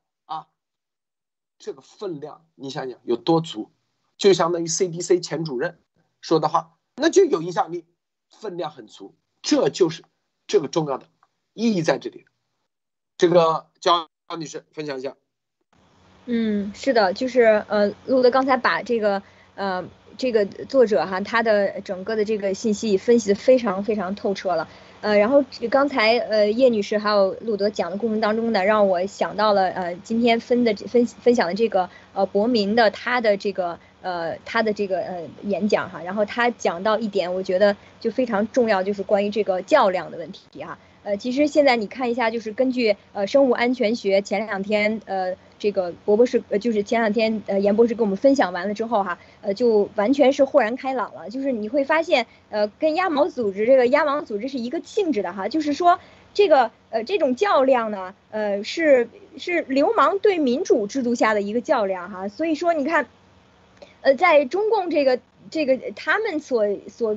[1.57, 3.71] 这个分量你想想有多足，
[4.17, 5.79] 就相当于 CDC 前主任
[6.21, 7.85] 说的话，那就有影响力，
[8.29, 9.15] 分量很足。
[9.41, 10.03] 这就是
[10.47, 11.07] 这个重要的
[11.53, 12.25] 意义在这里。
[13.17, 15.15] 这个焦女士分享一下。
[16.25, 19.21] 嗯，是的，就是呃，路德刚才把这个
[19.53, 19.87] 呃
[20.17, 24.67] 这个作者哈他的整个的这个信息分析的非常非常透彻了，
[25.05, 33.77] 呃，然后刚才呃叶女士还有路德讲的过程当中呢，让我想到了呃今天分的分分享的这个呃博明的他的这个。
[34.05, 40.77] 呃他的这个呃演讲哈，然后他讲到一点，我觉得就非常重要，就是关于这个较量的问题哈。
[41.05, 51.29] 呃，其实现在你看一下，就是根据呃生物安全学前两天呃这个博博士呃就是前两天呃严博士跟我们分享完了之后哈，呃就完全是豁然开朗了。
[51.29, 55.99] 就是你会发现呃跟鸭毛组织这个鸭王组织是一个性质的哈，就是说
[56.33, 62.27] 这个呃这种较量呢呃是是流氓对民主制度下的一个较量哈。
[62.29, 63.05] 所以说你看，
[64.01, 65.19] 呃在中共这个
[65.51, 67.15] 这个他们所所。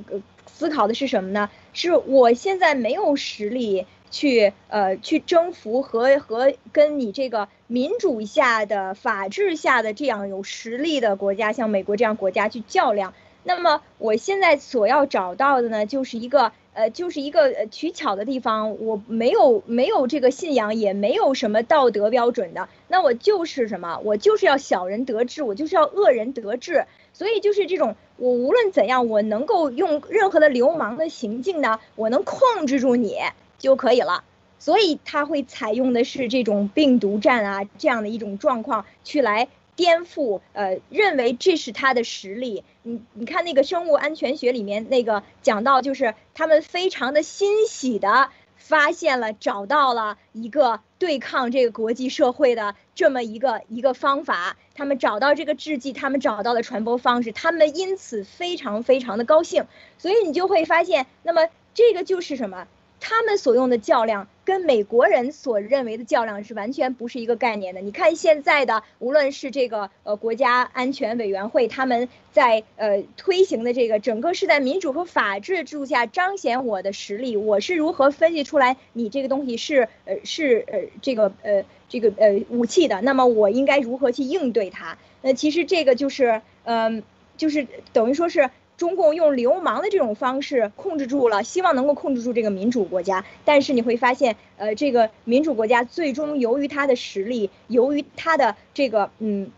[0.51, 1.49] 思考的是什么呢？
[1.81, 13.14] 是我现在没有实力去呃去征服和和跟你这个民主下的法治下的这样有实力的国家，像美国这样国家去较量。
[13.45, 18.85] 那么我现在所要找到的呢，就是一个呃就是一个取巧的地方。
[18.85, 22.68] 我没有没有这个信仰，也没有什么道德标准的。
[22.89, 24.01] 那我就是什么？
[24.05, 26.87] 我就是要小人得志，我就是要恶人得志。
[27.14, 33.16] 所以就是这种，我无论怎样，我能够用任何的流氓的行径呢，我能控制住你
[33.59, 34.25] 就可以了。
[34.59, 42.64] 所以他会采用的是这种病毒战啊这样的一种状况，去来颠覆，呃，认为这是他的实力。
[42.83, 48.31] 你你看那个生物安全学里面那个讲到，就是他们非常的欣喜的。
[48.59, 54.57] 发现了，找到了一个对抗这个国际社会的这么一个一个方法。
[54.75, 59.67] 他们找到这个制剂，他们找到了传播方式，他们因此非常非常的高兴。
[59.97, 62.69] 所以你就会发现，那么这个就是什么？
[63.01, 67.82] 他们所用的较量跟美国人所认为的较量是完全不是一个概念的。
[67.82, 84.96] 你看现在的，无论是这个呃国家安全委员会，他们在呃推行的这个整个是在民主和法治制度下彰显我的实力，我是如何分析出来你这个东西是呃是呃这个呃这个呃武器的，那么我应该如何去应对它？
[85.20, 87.03] 那其实这个就是嗯
[87.36, 88.49] 就是等于说是。
[88.79, 93.24] 中共用流氓的这种方式控制住了，希望能够控制住这个民主国家。
[93.45, 99.51] 但是你会发现，呃，这个民主国家最终由于它的实力，由于它的这个嗯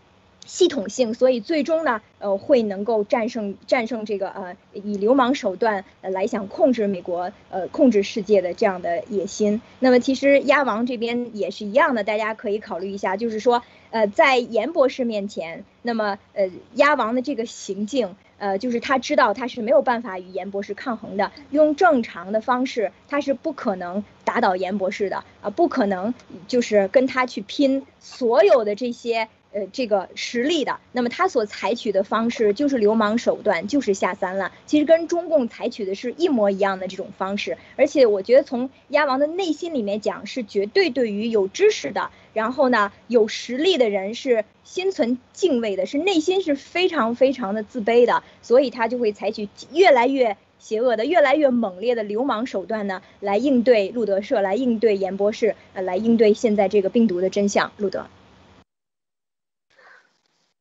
[0.45, 9.61] 系统性，所以最终呢，呃，会能够战胜战胜这个呃以流氓手段来想控制美国，呃，控制世界的这样的野心。
[9.79, 18.15] 那么其实鸭王这边也是一样的，大家可以考虑一下，就是说，呃，在严博士面前，那么呃鸭王的这个行径。
[18.37, 26.15] 呃，就是他知道他是没有办法与严博士抗衡的，用正常的方式，他是不可能打倒严博士的啊，不可能
[26.47, 29.29] 就是跟他去拼所有的这些。
[29.53, 34.51] 呃，这个实力的，那么他所采取的方式就是流氓手段，就是下三滥。
[34.65, 57.73] 其实跟中共采取的是一模一样的这种方式，而且我觉得从鸭王的内心里面讲，是绝对对于有知识的，然后呢有实力的人是心存敬畏的，是内心是非常非常的自卑的，所以他就会采取越来越邪恶的、越来越猛烈的流氓手段呢，来应对路德社，来应对严博士，呃，来应对现在这个病毒的真相。
[57.75, 58.07] 路德。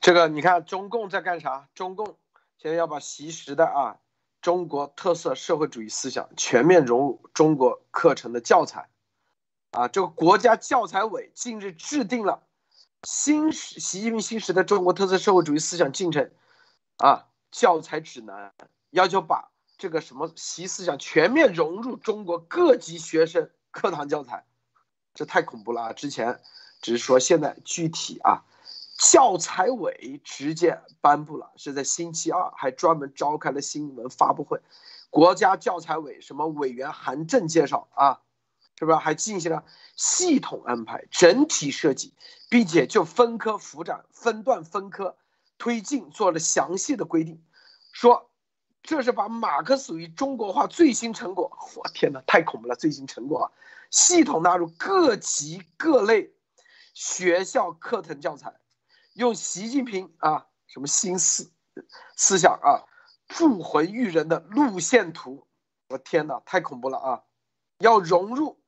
[0.01, 1.69] 这个你看，中共在干啥？
[1.75, 2.17] 中共
[2.57, 3.99] 现在要把习时的啊
[4.41, 8.89] 中国特色社会主义思想全面融入中国课程的教材，
[9.73, 12.43] 啊，这个国家教材委近日制定了
[13.03, 16.31] 新时习近平新时代中国特色社会主义思想进程
[16.97, 18.55] 啊教材指南，
[18.89, 24.47] 要求把这个什么习思想全面融入中国各级学生课堂教材，
[25.13, 25.93] 这太恐怖了啊！
[25.93, 26.41] 之前
[26.81, 28.45] 只是说，现在具体啊。
[29.01, 34.61] 教材委直接颁布了，是在星期二还专门召开了新闻发布会，
[35.09, 38.21] 国家教材委什么委员韩正介绍啊，
[38.79, 39.65] 是不是还进行了
[39.97, 42.13] 系统安排、整体设计，
[42.51, 45.17] 并且就分科辅展、分段分科
[45.57, 47.43] 推进做了详细的规定，
[47.93, 48.31] 说
[48.83, 52.77] 这是把马克思主义中国化最新成果，我天哪，太恐怖了！
[52.77, 53.53] 最新成果啊，
[53.89, 56.35] 系统纳入各级各类
[56.93, 58.53] 学校课程教材。
[59.15, 61.53] 用习近平啊什么新思
[62.17, 62.87] 思想啊
[63.29, 65.47] 铸魂育人的路线图，
[65.89, 67.23] 我天哪，太恐怖了啊！
[67.79, 68.61] 要融入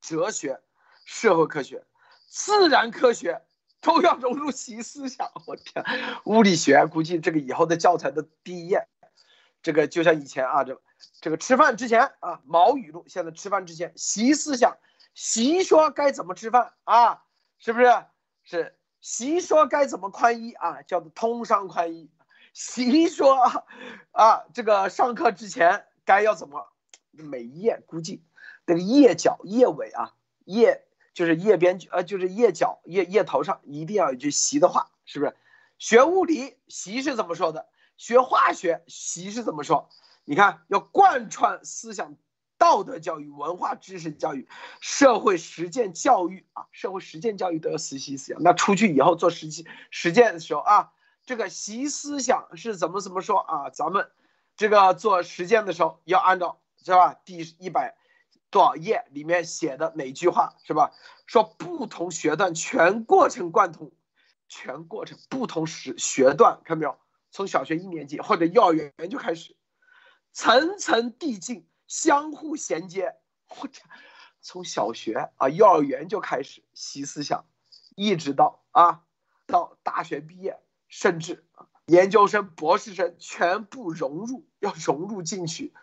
[0.00, 0.60] 哲学、
[1.04, 1.84] 社会科学、
[2.26, 3.42] 自然科学，
[3.80, 5.30] 都要融入习思想。
[5.46, 5.84] 我天，
[6.24, 8.88] 物理学估计这个以后的教材的第一页，
[9.62, 10.80] 这个就像以前啊，这
[11.20, 14.76] 这个吃饭之前啊毛语录，现在吃饭之前习思想，
[15.14, 17.22] 习说该怎么吃饭啊？
[17.58, 18.04] 是不是？
[18.42, 18.76] 是。
[19.00, 20.82] 习说该怎么宽衣啊？
[20.82, 22.10] 叫做通商宽衣。
[22.52, 23.34] 习说
[24.12, 26.66] 啊，这个上课之前该要怎么？
[27.12, 28.22] 每一页估计
[28.64, 35.36] 那个页角、页尾啊，页就是页边，呃，就是页角、页页头上一定要有句习的话，是不是？
[35.78, 37.66] 学物理，习是怎么说的？
[37.96, 39.88] 学化学，习是怎么说？
[40.24, 42.16] 你看，要贯穿思想、
[42.60, 44.46] 道德教育、文化知识教育、
[44.80, 48.42] 社会实践教育啊，社会实践教育都要实习思想。
[48.42, 50.92] 那出去以后做实际实践的时候啊，
[51.24, 53.70] 这个习思想是怎么怎么说啊？
[53.70, 54.10] 咱们
[54.56, 57.14] 这个做实践的时候要按照是吧？
[57.24, 57.96] 第一百
[58.50, 60.92] 多少页里面写的哪句话是吧？
[61.26, 63.90] 说不同学段全过程贯通。
[64.52, 66.98] 全过程不同时学段，看到没有？
[67.30, 69.54] 从小学一年级或者幼儿园就开始，
[70.32, 73.16] 层层递进，相互衔接。
[73.48, 73.84] 我天，
[74.40, 77.44] 从小学啊幼儿园就开始习思想，
[77.96, 79.02] 一直到啊
[79.44, 81.44] 到大学毕业，甚至
[81.86, 85.74] 研究生、博士生全部融入，要融入进去，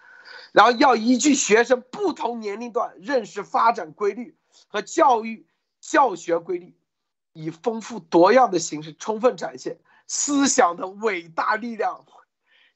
[0.53, 4.37] 然后要依据学生不同年龄段认识发展规律
[4.69, 5.45] 和教育
[5.81, 6.73] 教学规律。
[7.33, 9.77] 以丰富多样的形式，充分展现
[10.07, 12.05] 思想的伟大力量。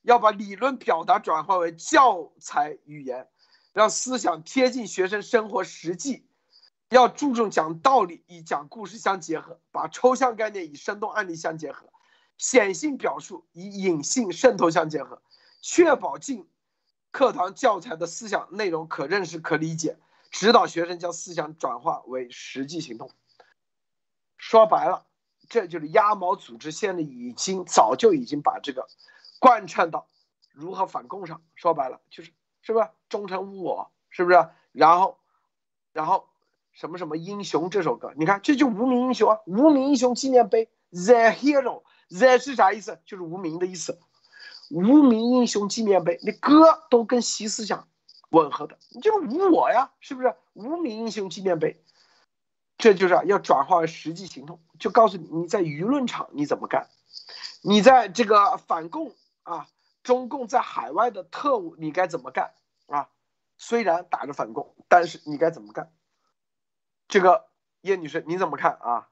[0.02, 3.28] 要把理论表达转化为教材语言，
[3.74, 6.26] 让思想贴近学生生活实际。
[6.90, 11.88] 要注重讲道理，与讲故事相结合，把抽象概念与生动案例相结合，
[12.38, 15.22] 显性表述与隐性渗透相结合，
[15.62, 16.50] 确保进
[17.12, 19.98] 课堂教材的思想内容可认识、可理解，
[20.32, 23.10] 指导学生将思想转化为实际行动。
[24.36, 25.06] 说白了，
[25.48, 28.86] 这就是鸭毛组织现在已经早就已经把这个
[29.42, 30.08] 贯彻到
[30.52, 31.42] 如何反共上。
[31.56, 32.32] 说白了，就是
[32.62, 34.48] 是不是忠诚无我，是不是？
[34.72, 35.18] 然后，
[35.92, 36.30] 然后
[36.72, 43.00] 什么什么英雄这首歌，你看这就无名英雄啊，无名英雄纪念碑，The Hero，The 是啥意思？
[43.06, 44.00] 就是无名的意思。
[44.70, 47.88] 无名英雄纪念碑，你歌都跟习思想
[48.30, 50.36] 吻合的，你就是无我呀，是不是？
[50.54, 51.84] 无名英雄纪念碑。
[52.78, 56.90] 这就是要转化为实际行动，就告诉你你在舆论场你怎么干，
[57.62, 59.14] 你在这个反共
[59.44, 59.68] 啊，
[60.04, 62.54] 中共在海外的特务你该怎么干
[62.88, 63.10] 啊？
[63.58, 65.92] 虽然打着反共，但是你该怎么干？
[67.08, 67.50] 这个
[67.82, 69.10] 叶女士你怎么看啊？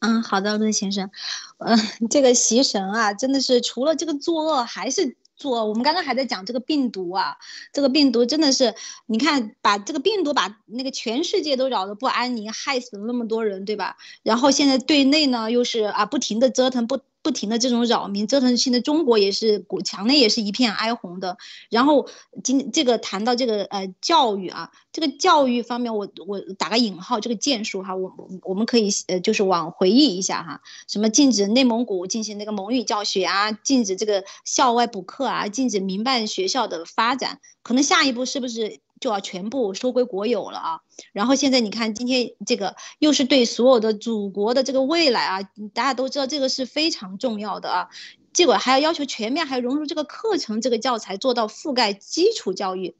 [0.00, 1.10] 嗯，好的，陆先生，
[1.58, 1.76] 嗯，
[2.08, 5.16] 这个习神啊，真的是除了这个作恶，还是。
[5.40, 7.38] 做我们刚刚还在讲这个病毒啊，
[7.72, 8.74] 这个病毒真的是，
[9.06, 13.96] 你看把这个病毒把那个全世界都扰得不安宁，害死了那么多人，对吧？
[14.22, 17.00] 然后现在对内呢又是啊不停的折腾不。
[17.22, 21.36] 不停的这种扰民折腾，现在中国也是国墙内也是一片哀鸿的。
[21.68, 22.08] 然后
[22.42, 38.80] 今这个谈到这个呃教育啊，这个教育方面，我我打个引号，这个建树哈，我我们可以呃就是往回忆一下哈，什么禁止内蒙古进行那个蒙语教学啊，禁止这个校外补课啊，禁止民办学校的发展，可能下一步是不是？
[39.00, 40.80] 就要全部收归国有了啊！
[41.12, 45.42] 然后现在你看，今天这个又是对所有的祖国的这个未来啊，
[45.72, 47.88] 大家都知道这个是非常重要的啊。
[48.32, 52.94] 结果还要要求全面，还融入这个课程、这个教材，做到覆盖基础教育，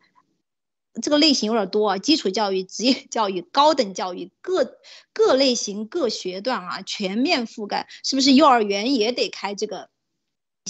[1.03, 1.99] 这个类型有点多啊。
[1.99, 4.79] 基础教育、职业教育、高等教育，各
[5.13, 9.91] 各类型、各学段啊，全面覆盖，是不是幼儿园也得开这个？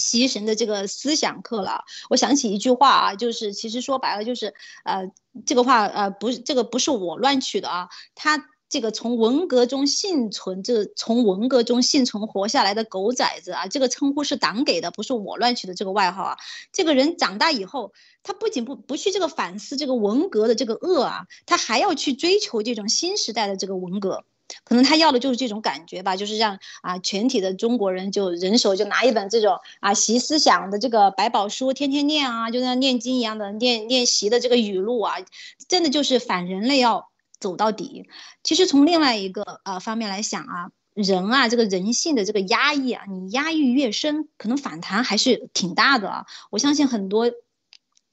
[0.00, 5.12] 习神的这个思想课了，我想起一句话啊，就是其实说白了就是，呃，
[5.46, 16.36] 这个话呃不是这个不是我乱取的啊，他这个从文革中幸存，这从文革中幸存活下来的狗崽子啊，这个称呼是党给的，不是我乱取的这个外号啊。
[16.72, 17.92] 这个人长大以后，
[18.22, 24.24] 他不仅不不去这个反思这个文革的这个恶啊，他还要去追求这种新时代的这个文革。
[24.64, 35.16] 可能他要的就是这种感觉吧，就是让啊全体的中国人就人手就拿一本这种啊习思想的这个百宝书，天天念啊，就像念经一样的念念习的这个语录啊，
[35.68, 38.08] 真的就是反人类要走到底。
[38.42, 46.26] 其实从另外一个呃方面来想啊，人啊这个人性的这个压抑啊，你压抑越深，可能反弹还是挺大的啊。
[46.50, 47.30] 我相信很多。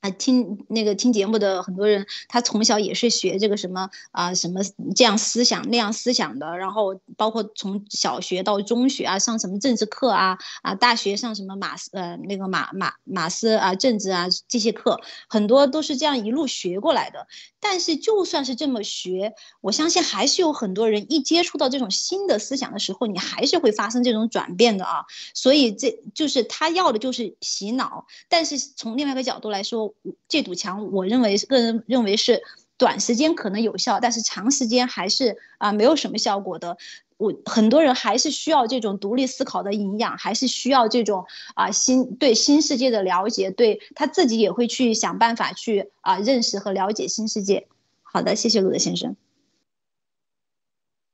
[0.02, 4.62] 啊，听那个听节目的很多人，他从小也是学这个什么啊，什么
[4.96, 17.28] 这样思想那样思想的，然后包括从小学到中学啊，上什么政治课啊，啊，大学上什么马斯呃那个马马马斯啊政治啊这些课，很多都是这样一路学过来的。
[17.60, 25.06] 但是就算是这么学，我相信还是有很多人一接触到这种新的思想的时候，你还是会发生这种转变的啊。
[25.34, 29.87] 所以这就是他要的就是洗脑，但是从另外一个角度来说。
[30.28, 32.42] 这堵墙，我认为个人认为是
[32.78, 36.78] 短时间可能有效，但是长时间还是啊没有什么效果的。
[37.18, 41.26] 我很多人还是需要这种独立思考的营养，还是需要这种
[41.56, 47.68] 啊新对新世界的了解，对他自己也会去想办法去啊认识和了解新世界。
[48.04, 49.16] 好的，谢谢鲁德先生。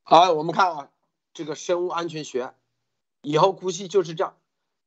[0.03, 0.89] 好，我们看啊，
[1.34, 2.53] 这个生物安全学，
[3.21, 4.36] 以后估计就是这样，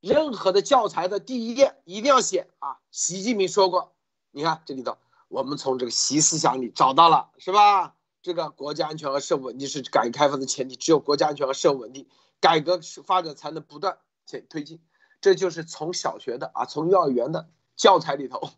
[0.01, 2.79] 任何的教材的第一页一定要写啊。
[2.91, 3.95] 习近平说过，
[4.31, 7.95] 你看这里头，我们从这个习思想里找到了，是吧？
[8.23, 12.09] 这个国家安全和社会稳定是改革开放的前提，只有国家安全和社会稳定，
[12.41, 14.81] 改革发展才能不断前推进。
[15.21, 18.51] 这就是从小学的啊，从幼儿园的教材里头，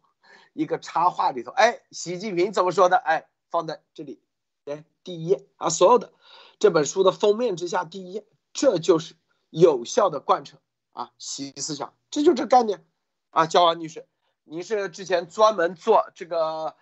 [0.54, 2.96] 一个插画里头，哎，习近平怎么说的？
[2.96, 4.22] 哎，放在这里，
[4.64, 6.12] 哎，第一页啊，所有的
[6.58, 9.16] 这本书的封面之下第一页，这就是
[9.50, 10.56] 有效的贯彻
[10.92, 12.84] 啊习思想，这就这概念
[13.30, 13.46] 啊。
[13.46, 14.06] 焦安女士，
[14.44, 16.74] 您是之前专门做这个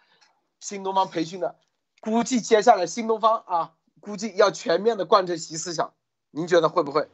[0.61, 1.57] 新东方培训的。
[2.01, 5.95] 估计接下来新东方啊，估计要全面的贯彻习思想，
[6.31, 7.09] 您觉得会不会？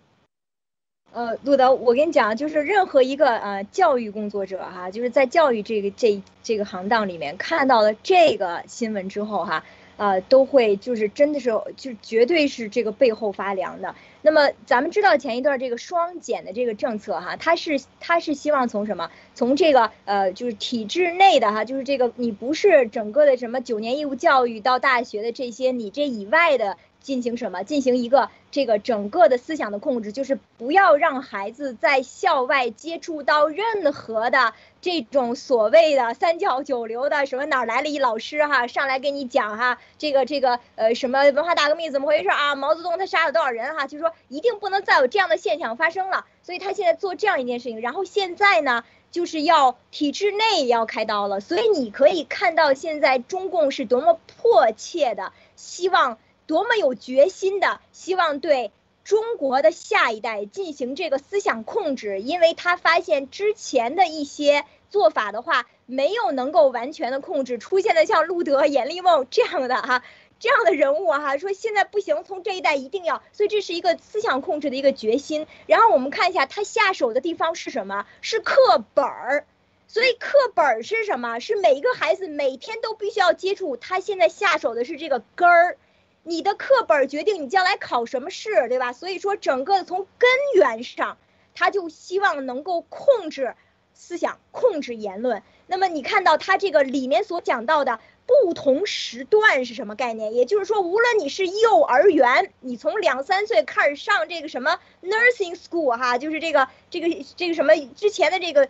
[1.12, 9.64] 呃，陆导，我跟你讲，就是任何一个呃教育工作者哈，就是在教育这个这这个行当里面看到了这个新闻之后哈。
[10.03, 13.94] 呃，都会就是真的是，就绝对是这个背后发凉的。
[14.20, 19.12] 那么咱们知道前一段这个双减的这个政策哈，它是它是希望从什么？
[19.36, 26.76] 从这个呃就是体制内的哈，就是这个你不是整个的什么九年义务教育到大学的这些，你这以外的。
[27.03, 27.62] 进行什么？
[27.64, 42.55] 进行一个这个整个的思想的控制，就是不要让孩子在校外接触到任何的这种所谓的三教九流的什么哪儿来了一老师哈，上来给你讲哈，这个这个呃什么文化大革命怎么回事啊？
[42.55, 43.86] 毛泽东他杀了多少人哈？
[43.86, 46.24] 就说一定不能再有这样的现象发生了。
[46.42, 51.40] 所以他现在做这样一件事情，然后现在呢就是要体制内要开刀了。
[51.40, 56.18] 所以你可以看到现在中共是多么迫切的希望。
[56.53, 58.72] 多么有决心的，希望对
[59.05, 70.05] 中国的下一代进行这个思想控制，因为他发现之前的一些做法的话，没有能够完全的控制，出现的像路德、阎立梦这样的哈，
[70.40, 75.46] 这样的人物哈，说现在不行，从这一代一定要，所以这是一个思想控制的一个决心。
[75.66, 78.05] 然后我们看一下他下手的地方是什么？
[78.20, 79.46] 是课本儿，
[79.88, 81.38] 所以课本儿是什么？
[81.38, 85.78] 是每一个孩子每天都必须要接触，他现在下手的是这个根儿。
[86.24, 88.92] 你的课本决定你将来考什么试，对吧？
[88.92, 91.18] 所以说，整个从根源上，
[91.52, 93.56] 他就希望能够控制
[93.92, 95.42] 思想、控制言论。
[95.66, 100.32] 那么你看到他这个里面所讲到的不同时段是什么概念？
[100.32, 108.68] 也就是说，无论你是幼儿园，你从两三岁开始上这个什么 nursing school 哈，就是这个这个这个什么之前的这个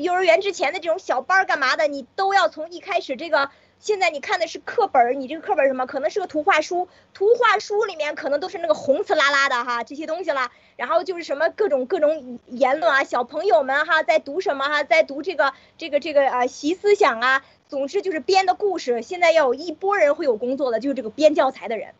[0.00, 3.50] 幼儿园之前的这种小班干嘛的，你都要从一开始这个。
[3.82, 5.86] 现在你看的是课本儿，你这个课本什么？
[5.86, 10.52] 可能是个图画书，图画书里面可能都是那个红刺啦啦的哈这些东西了。
[10.76, 19.02] 然后就是什么各种各种言论啊，小朋友们哈在读什么哈，在读这个这个这个啊习思想啊，总之就是编的故事。
[19.02, 21.92] 现在要有一波人会有工作的，就是这个编教材的人，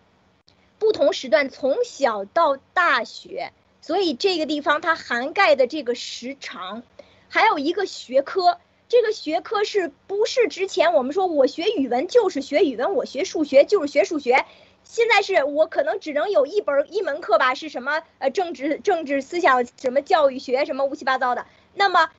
[0.79, 6.85] 不同时段从小到大学，所以这个地方它涵盖的这个时长，
[7.29, 8.61] 还有一个学科。
[8.93, 14.45] 这个学科是不是之前我们说我学语文就是学语文，我学数学就是学数学？
[14.85, 18.03] 现在是我可能只能有一本一门课吧，是什么？
[18.19, 21.47] 呃，政治政治思想什么教育学什么乌七八糟的。
[21.73, 22.11] 那么，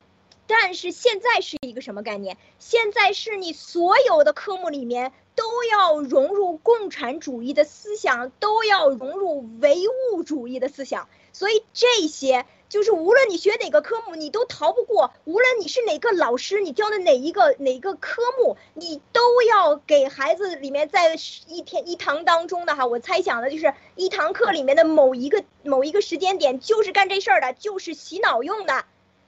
[0.48, 2.38] 但是现在是一个什么概念？
[2.58, 9.76] 现在是你所有的科目里面都要融入共产主义的思想，都要融入唯
[10.12, 12.44] 物主义的思想，所以这些。
[12.74, 21.14] 就是无论你学哪个科目，你都逃不过；无论你是哪个老师，你教的哪一个哪个科目，你都要给孩子里面在
[21.46, 28.84] 一天一堂当中的哈，我猜想的就是一堂课里面的某一个某一个时间点，就是干这事儿的，就是洗脑用的。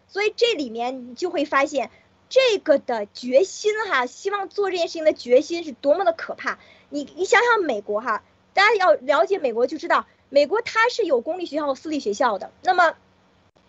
[0.09, 1.93] 所以这里面你就会发现，
[2.29, 6.59] 这个的决心哈，希望做这件事情的决心是多么的可怕。
[6.89, 8.25] 你你想想美国哈，
[8.55, 12.51] 大家要了解美国就知道，美国它是有公立学校和私立学校的。
[12.63, 12.97] 那么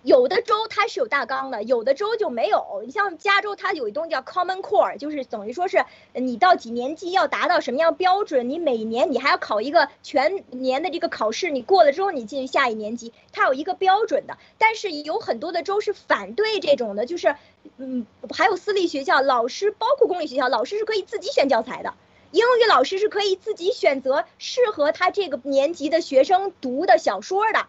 [0.03, 2.81] 有的州它是有大纲的，有的州就没有。
[2.85, 5.83] 你像加州，它有一东西叫 Common Core，就是等于说是
[6.13, 14.37] 你到几年级要达到什么样标准，你每年你还要考一个全年的这个考试，你过了之后你进下一年级，它有一个标准的。
[14.57, 17.35] 但是有很多的州是反对这种的，就是
[17.77, 21.95] 嗯，还有私立学校老师，包括公立学校老师是可以自己选教材的，
[22.31, 27.65] 英语老师是可以自己选择适合他这个年级的学生读的小说的，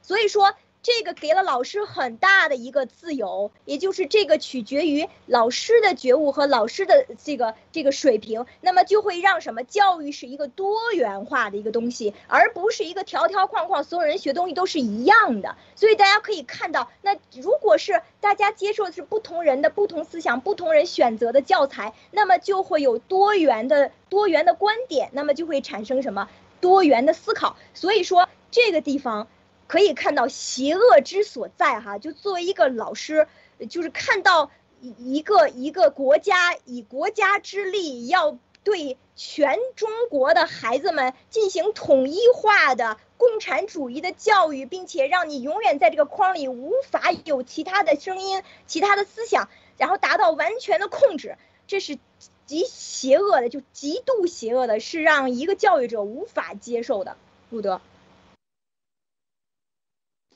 [0.00, 0.54] 所以说。
[0.82, 15.56] 这个给了老师很大的一个自由，也就是这个取决于老师的觉悟和老师的这个这个水平，那么就会让什么教育是一个多元化的一个东西，而不是一个条条框框，所有人学东西都是一样的。
[15.76, 26.28] 所以大家可以看到，那如果是大家接受的是不同人的不同思想、不同人选择的教材，那么就会有多元的多元的观点，那么就会产生什么
[26.60, 27.56] 多元的思考。
[27.72, 28.28] 所以说。
[28.54, 29.28] 这个地方
[29.72, 31.96] 可以看到邪恶之所在哈。
[31.96, 33.26] 就作为一个老师，
[33.70, 34.50] 就是看到
[34.82, 51.98] 一一个一个国家以国家之力要对全中国的孩子们进行统一化的共产主义的教育，并且让你永远在这个框里无法有其他的声音、其他的思想，然后达到完全的控制，这是。
[52.44, 57.16] 极邪恶的，就极度邪恶的，是让一个教育者无法接受的。
[57.48, 57.80] 路德，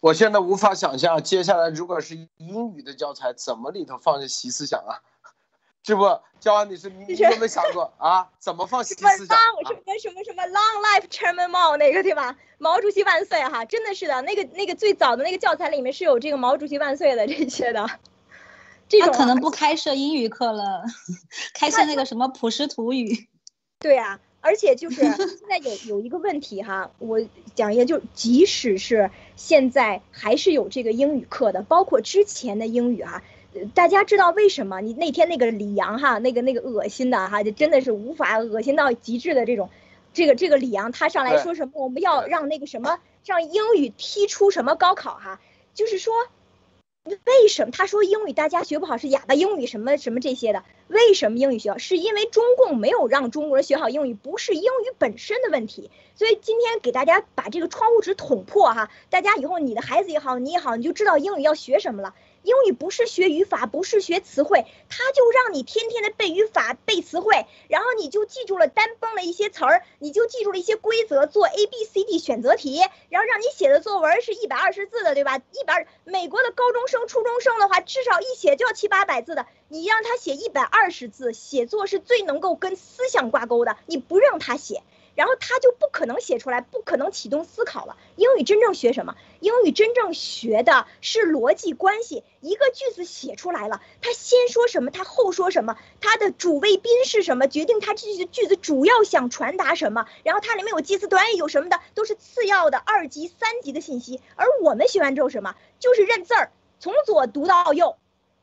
[0.06, 5.02] 我现在无法想象，接下来如果是英语的教材，怎么里头放着习思想啊？
[5.82, 6.20] 是不？
[6.38, 8.30] 教完你是你有没有想过 啊？
[8.38, 9.26] 怎么放习思想？
[9.26, 12.36] 什么什么什么什么 Long Life Chairman Mao 那个对吧？
[12.58, 13.64] 毛主席万岁哈！
[13.64, 17.84] 真的是的，那个那个最早的那个教材里面是有这个毛主席万岁的这些的。
[19.00, 20.84] 他可能不开设英语课了，
[21.52, 23.28] 开设那个什么普什图语。
[23.80, 27.20] 对啊，而且就是 现在有有一个问题哈，我
[27.56, 33.24] 讲一下，就即使是现在还是有这个英语课的，包括之前的英语哈，
[33.74, 34.81] 大家知道为什么？
[34.81, 39.68] 你那天那个李阳哈，那个那个恶心的哈，就真的是无法恶心到极致的这种，
[40.14, 41.73] 这个这个李阳他上来说什么？
[41.82, 45.40] 我们要让那个什么，让英语踢出什么高考哈，
[45.74, 46.14] 就是说。
[47.06, 50.64] 为什么他说英语大家学不好是哑巴英语什么什么这些的？
[50.88, 51.78] 为什么英语学好？
[51.78, 55.90] 是因为中共没有让中国人学好英语，不是英语本身的问题。
[56.16, 62.14] 所以今天给大家把这个窗户纸捅破哈，大家以后你的孩子也好，你也好，你就知道英语要学什么了。
[62.47, 72.78] 英语不是学语法，不是学词汇，他就让你天天的背语法、背词汇，然后你就记住了单崩的一些词儿，你就记住了一些规则，做 A B C D 选择题，
[73.09, 75.39] 然后让你写的作文是一百二十字的，对吧？
[75.39, 84.85] 一百美国的高中生、初中生的话，至少一写就要七八百字的，你让他写一百二十字，写作是最能够跟思想挂钩的，你不让他写。
[85.16, 87.97] 然后他就不可能写出来，不可能启动思考了。
[88.14, 89.16] 英语真正学什么？
[89.40, 92.22] 英语真正学的是逻辑关系。
[92.40, 100.06] 一个句子写出来了，他先说什么，他后说什么，他的主谓宾是什么，决定他这句句子主要想传达什么。
[100.22, 104.20] 然后它里面有介词短语，有什么的，都是次要的二级、三级的信息。
[104.36, 107.97] 而我们学完之后什么，就是认字儿，从左读到右。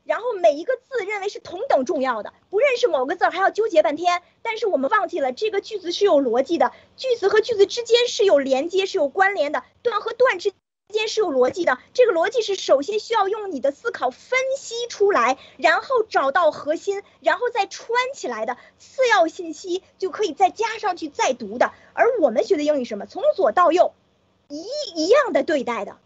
[0.04, 4.22] 然后每一个字认为是同等重要的，不认识某个字还要纠结半天。
[4.42, 10.52] 但是我们忘记了这个句子是有逻辑的，句子和句子之间是有连接、是有关联的，段和段之
[10.92, 11.78] 间是有逻辑的。
[11.94, 21.72] 这个逻辑是首先需要用你的思考分析出来，然后找到核心，然后再串起来的次要信息就可以再加上去再读的。
[21.94, 23.94] 而我们学的英语什么，从左到右，
[24.48, 25.96] 一一样的对待的。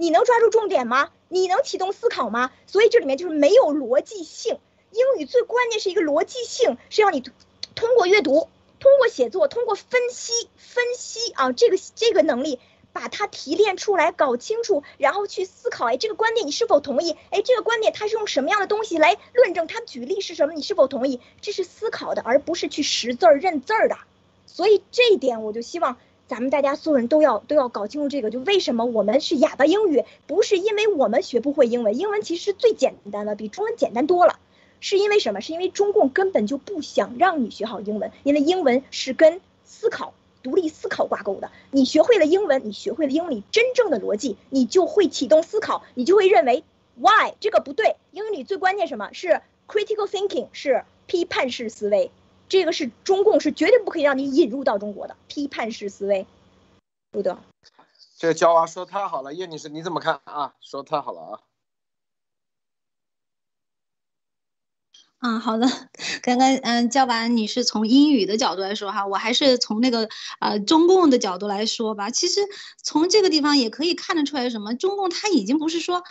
[0.00, 1.10] 你能抓住重点吗？
[1.28, 2.50] 你能启动思考吗？
[2.66, 4.58] 所以这里面就是没有逻辑性。
[4.92, 7.22] 英语最关键是一个逻辑性，是要你
[7.74, 8.48] 通过阅读、
[8.78, 12.58] 通过写作、通过分析、分析啊，这个这个能力
[12.94, 15.84] 把它提炼出来，搞清楚，然后去思考。
[15.84, 17.14] 哎，这个观点你是否同意？
[17.28, 19.66] 哎，这个观点它是用什么样的东西来论证？
[19.66, 20.54] 它举例是什么？
[20.54, 21.20] 你是否同意？
[21.42, 23.98] 这是思考的，而不是去识字儿、认字儿的。
[24.46, 25.98] 所以这一点，我就希望。
[26.30, 34.38] 咱们大家所有人都要都要搞清楚这个，就为什么我们是哑巴英语，不是因为我们学不会英文，英文其实是最简单的，比中文简单多了。
[34.78, 35.40] 是因为什么？
[35.40, 41.50] 是因为中共根本就不想让你学好英文，因为英文是跟思考、独立思考挂钩的。
[41.72, 46.62] 你学会了英文，你学会了英语真正的逻辑，你就会启动思考，你就会认为
[46.94, 47.96] why 这个不对。
[48.12, 52.12] 英语里最关键什么是 critical thinking，是批判式思维。
[52.50, 56.26] 这个是中共是绝对不可以让你引入到中国的批判式思维，
[57.12, 57.38] 不得。
[58.18, 60.54] 这个焦娃说太好了，叶女士你怎么看啊？
[60.60, 61.40] 说太好了啊。
[65.20, 65.66] 嗯，好的。
[66.22, 70.08] 刚刚嗯，教完你是从英语的角度来说哈，我还是从那个
[70.40, 72.10] 呃中共的角度来说吧。
[72.10, 72.40] 其实
[72.82, 74.74] 从这个地方也可以看得出来，什么？
[74.74, 76.02] 中共他已经不是说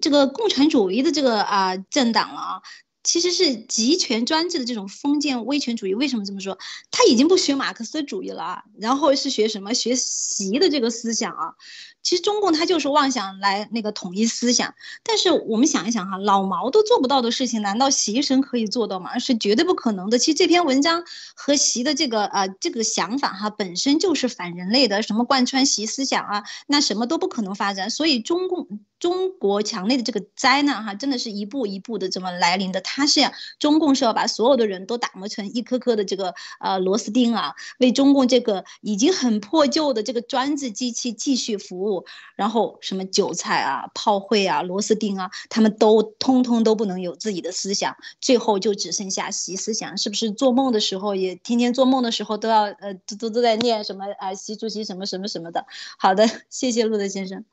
[0.00, 2.62] 这个共产主义的这个啊政党了啊。
[3.02, 5.94] 其实是集权专制的这种封建威权主义。
[5.94, 6.58] 为什么这么说？
[6.90, 9.72] 他已经不学马克思主义了啊，然后是学什么？
[9.72, 11.54] 学习的这个思想啊。
[12.02, 14.74] 其实中共他就是妄想来那个统一思想。
[15.02, 19.18] 但是我们想一想哈，老毛都做不到的事情，难道习神可以做到吗？
[19.18, 20.18] 是绝对不可能的。
[20.18, 21.04] 其实这篇文章
[21.34, 27.88] 和习的这个啊这个想法哈，本身就是反人类的，什么贯穿习思想啊，那什么都不可能发展。
[27.88, 28.80] 所以中共。
[29.00, 32.80] 中国墙内的这个灾难哈，真的是一步一步的这么来临的。
[32.82, 33.20] 他是
[33.58, 42.04] 中共是要把所有的人都打磨成一颗颗的这个呃螺丝钉啊，为中共这个已经很破旧的这个专制机器继续服务。
[42.36, 49.96] 然后什么韭菜啊、炮灰啊、螺丝钉啊，他们都通通都不能有自己的思想，最后就只剩下习思想。
[49.98, 55.66] 是不是做梦的时候也天天做梦的时候都要呃都都都在念什么啊习主席什么什么什么的？
[55.98, 57.44] 好的，谢谢陆德先生。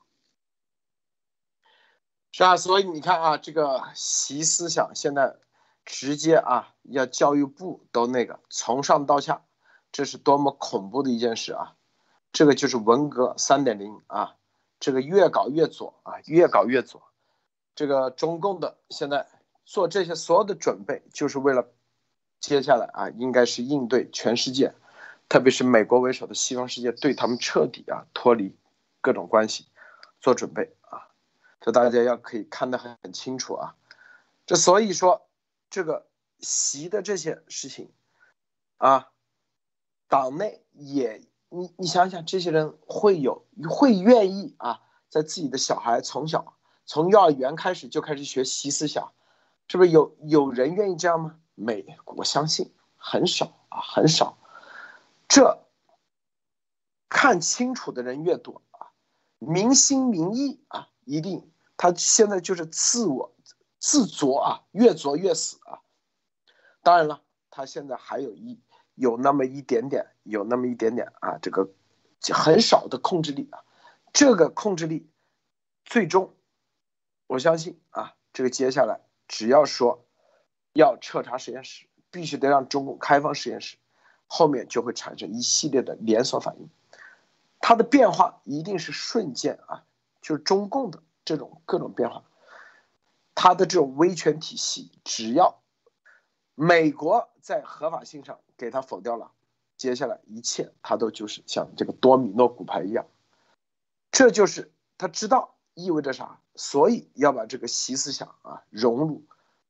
[2.38, 5.38] 是啊，所以你看啊，这个习思想现在
[5.84, 9.42] 直接啊，要教育部都那个从上到下，
[9.92, 11.74] 这是多么恐怖的一件事啊！
[12.32, 14.36] 这个就是文革三点零啊，
[14.80, 17.02] 这个越搞越左啊，越搞越左。
[17.74, 19.28] 这个中共的现在
[19.66, 21.68] 做这些所有的准备，就是为了
[22.40, 24.76] 接下来啊，应该是应对全世界，
[25.28, 28.56] 特别是美国为首的西方世界对他们彻底啊脱离
[29.02, 29.66] 各种关系
[30.22, 30.77] 做准备。
[31.68, 33.76] 这大家要可以看得很很清楚啊，
[34.46, 35.28] 这所以说
[35.70, 36.08] 这个
[36.40, 37.92] 习的这些事情，
[38.78, 39.10] 啊，
[40.08, 44.80] 党内也你你想想，这些人会有会愿意啊，
[45.10, 46.54] 在自己的小孩从小
[46.86, 49.12] 从幼儿园开始就开始学习思想，
[49.68, 51.38] 是不是有有人愿意这样吗？
[51.54, 54.38] 没，我相信很少啊，很少。
[55.28, 55.66] 这
[57.10, 58.88] 看清楚的人越多啊，
[59.40, 60.88] 民心民意啊。
[61.10, 63.34] 一定，他现在就是自我
[63.80, 65.80] 自作啊，越作越死啊。
[66.82, 67.22] 当然了，
[67.52, 68.60] 他现在还有一
[68.96, 71.70] 有那么一点点，有那么一点点啊，这个
[72.34, 73.60] 很少的控制力啊。
[74.12, 75.08] 这个控制力，
[75.86, 76.34] 最终，
[77.28, 80.04] 我相信啊，这个接下来只要说
[80.74, 83.78] 要彻查实验室，必须得让中共开放实验室，
[84.26, 86.68] 后面就会产生一系列的连锁反应，
[87.60, 89.84] 它的变化一定是瞬间啊。
[90.20, 92.24] 就是中共的这种各种变化，
[93.36, 95.62] 它的这种威权体系，只要
[96.56, 99.34] 美国在合法性上给它否掉了，
[99.76, 103.06] 接下来一切它都就是像这个多米诺骨牌一样，
[104.10, 109.26] 这就是他知道意味着啥，所以要把这个习思想啊融入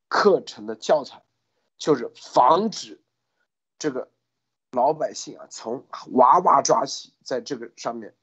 [0.07, 1.23] 课程的教材，
[1.79, 3.01] 就是防止
[3.79, 4.11] 这个
[4.69, 8.15] 老百姓啊从娃娃抓起，在这个上面，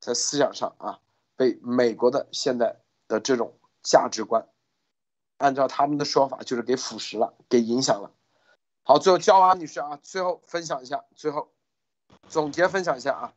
[0.00, 1.00] 在思想上啊。
[1.36, 2.76] 被美国的现在
[3.08, 4.46] 的这种价值观，
[5.38, 8.10] 按照他们的说法，就是给腐蚀了，给影响了。
[8.82, 11.48] 好，最后焦安女士啊，最后分享一下，最后
[12.28, 13.32] 总结分享一下啊。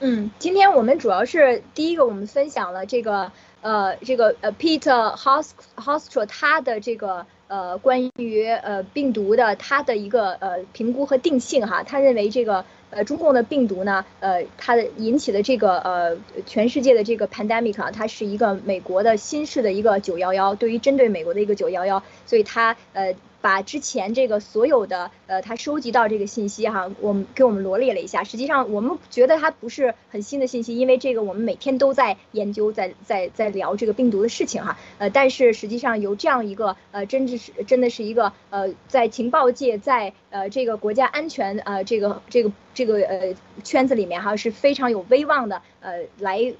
[0.00, 12.64] 嗯，今天我们主要是第一个，我们分享了这个呃，这个呃，Peter Hos Hostro 他的这个呃，关于呃病毒的他的一个呃评估和定性哈，他认为这个。
[12.90, 23.14] 呃，中共的病毒呢，呃，它的引起的这个呃，全世界的这个 pandemic 啊，它是一个美国的新式的一个九幺幺，对于针对美国的一个九幺幺，所以它呃。
[23.40, 28.24] 把之前这个所有的呃，他收集到这个信息哈，我们给我们罗列了一下。
[28.24, 34.76] 实际上，我们觉得它不是很新的信息，因为这个我们每天都在研究，在在在聊这个病毒的事情哈。
[34.98, 46.52] 呃，但是实际上有这样一个呃，真的是真的是一个呃，在情报界，在呃这个国家安全呃这个这个这个呃圈子里面哈是非常有威望的呃，来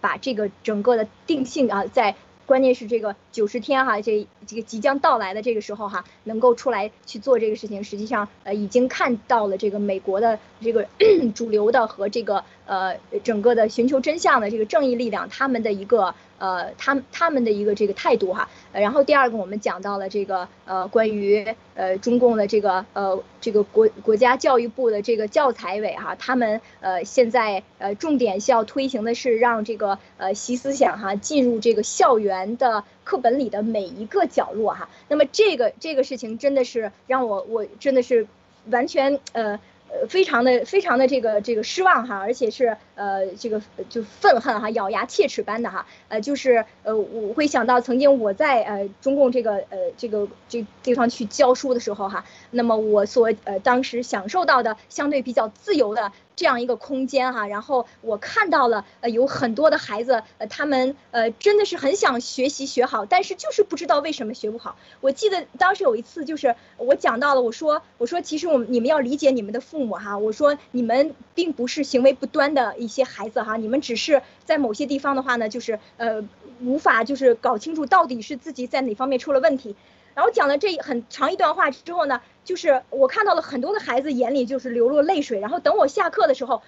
[0.00, 2.14] 把这个整个的定性啊在。
[2.46, 10.86] 关键是这个九十天哈，这这个即将到来的这个时候哈，能够出来去做这个事情，实际上呃已经看到了这个美国的这个
[11.34, 16.14] 主流的和这个呃整个的寻求真相的这个正义力量他们的一个。
[16.38, 38.26] 呃，他们他们的一个这个态度哈，然后第二个我们讲到了这个呃关于呃中共的这个呃这个国国家教育部的这个教材委哈，他们呃现在呃重点是要推行的是让这个呃习思想哈进入这个校园的课本里的每一个角落哈，那么这个这个事情真的是让我我真的是
[38.70, 39.60] 完全呃。
[40.08, 56.12] 非常的非常的这个这个失望哈，而且是呃这个就愤恨哈，咬牙切齿般的哈，呃就是呃我会想到曾经我在呃中共这个呃这个这地方去教书的时候哈，那么我所呃当时享受到的相对比较自由的。
[56.36, 64.76] 这样一个空间哈，然后我看到了呃有很多的孩子，呃他们呃真的是很想学习学好，但是就是不知道为什么学不好。
[65.00, 76.22] 我记得当时有一次就是我讲到了，我说我说其实我们你们要理解你们的父母哈，我说你们并不是行为不端的一些孩子哈，你们只是在某些地方的话呢，就是呃
[76.60, 79.76] 无法就是搞清楚到底是自己在哪方面出了问题。
[80.14, 85.40] 然后讲了这很长一段话之后呢，就是我看到了很多的孩子眼里就是流落泪水。
[85.40, 86.62] 然后等我下课的时候，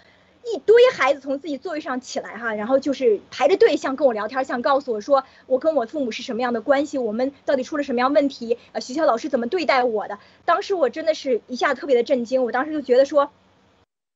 [0.44, 10.18] 一堆孩子从自己座位上起来哈，然后就是排着队，想跟我聊天，想告诉我说我跟我父母是什么样的关系，我们到底出了什么样问题，呃，学校老师怎么对待我的。
[10.44, 13.30] 当时我真的是一下特别的震惊，我当时就觉得说，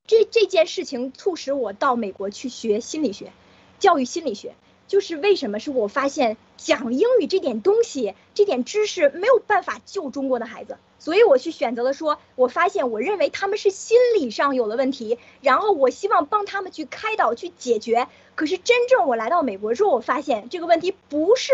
[0.07, 3.31] 这这件事情促使我到美国去学心理学，
[3.79, 4.55] 教育心理学。
[4.91, 18.09] 就是为什么是我发现讲英语这点东西，这点知识没有办法救中国的孩子，所以我去选择了说，我发现我认为他们是心理上有了问题，然后我希望帮他们去开导去解决。
[18.35, 21.53] 可是真正我来到美国之后，我发现这个问题不是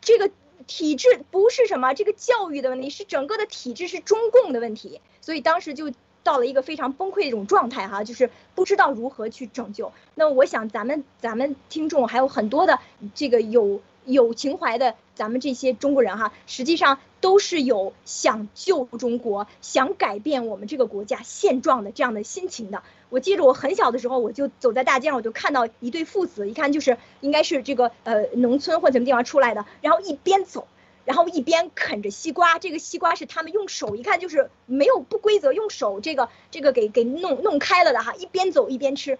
[0.00, 0.30] 这个
[0.68, 5.00] 体制，不是什么这个教育的问题，是整个的体制是中共的问题。
[5.20, 5.90] 所以当时就。
[6.26, 9.92] 到了一个非常崩溃的一种状态哈，就是不知道如何去拯救。
[10.16, 12.80] 那我想咱们咱们听众还有很多的
[13.14, 22.82] 这个有有情怀的咱们这些中国人哈，实际上都是有想救中国、想改变我们这个国家现状的这样的心情的。
[23.08, 30.66] 我记得我很小的时候，我就走在大街上，我就看到一对父子，一看就是应该是这个呃农村或什么地方出来的，然后一边走。
[31.06, 38.14] 然后一边啃着西瓜，这个西瓜是他们用手，一看就是没有不规则，用手这个这个给给弄弄开了的哈。
[38.16, 39.16] 一边走一边吃，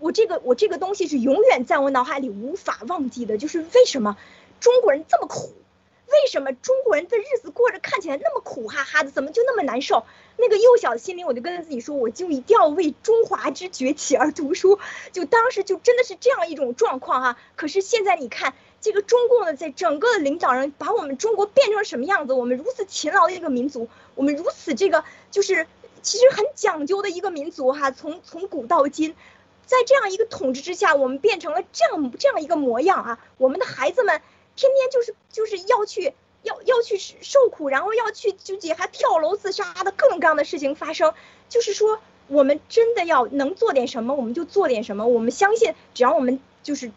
[0.00, 4.18] 我这个我这个东西是永远在我脑海里无法忘记的，就是为什么
[4.60, 5.54] 中国人这么苦，
[6.08, 10.04] 为什么中国人的日子过着看起来那么苦哈哈的，怎么就那么难受？
[10.36, 14.78] 那个幼小的心灵，我就跟自己说，我就一定要为中华之崛起而读书。
[15.12, 17.38] 就当时就真的是这样一种状况哈。
[17.56, 18.52] 可是现在你看。
[18.80, 22.32] 这个中共的在整个的领导人把我们中国变成什么样子？
[22.32, 25.66] 我们如此勤劳的一个民族，我们如此这个就是
[26.00, 27.90] 其实很讲究的一个民族哈。
[27.90, 29.14] 从从古到今，
[29.66, 33.20] 在这样一个统治之下，我们变成了这样这样一个模样啊。
[33.36, 34.22] 我们的孩子们
[34.56, 41.12] 天天就是就是要去要要去受苦，然后要去就也还跳楼自杀的各种各样的事情发生。
[41.50, 45.06] 就是说，我们真的要能做点什么，我们就做点什么。
[45.06, 46.90] 我们相信，只要我们就是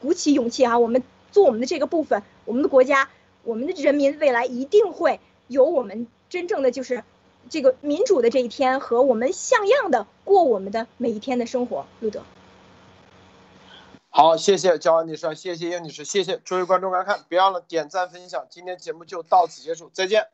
[0.00, 1.04] 鼓起勇气啊，我们。
[1.30, 3.08] 做我们的这个部分，我们的国家，
[3.42, 7.04] 我们的人民未来一定会有我们真正的就是
[7.48, 11.86] 这个民主的这一天和我们像样的过我们的每一天的生活。
[12.00, 12.22] 路德，
[14.10, 20.28] 好，谢谢焦安女士，谢谢叶女士，谢谢诸位观众观看，别忘了点赞分享，今天节目就到此结束，再见。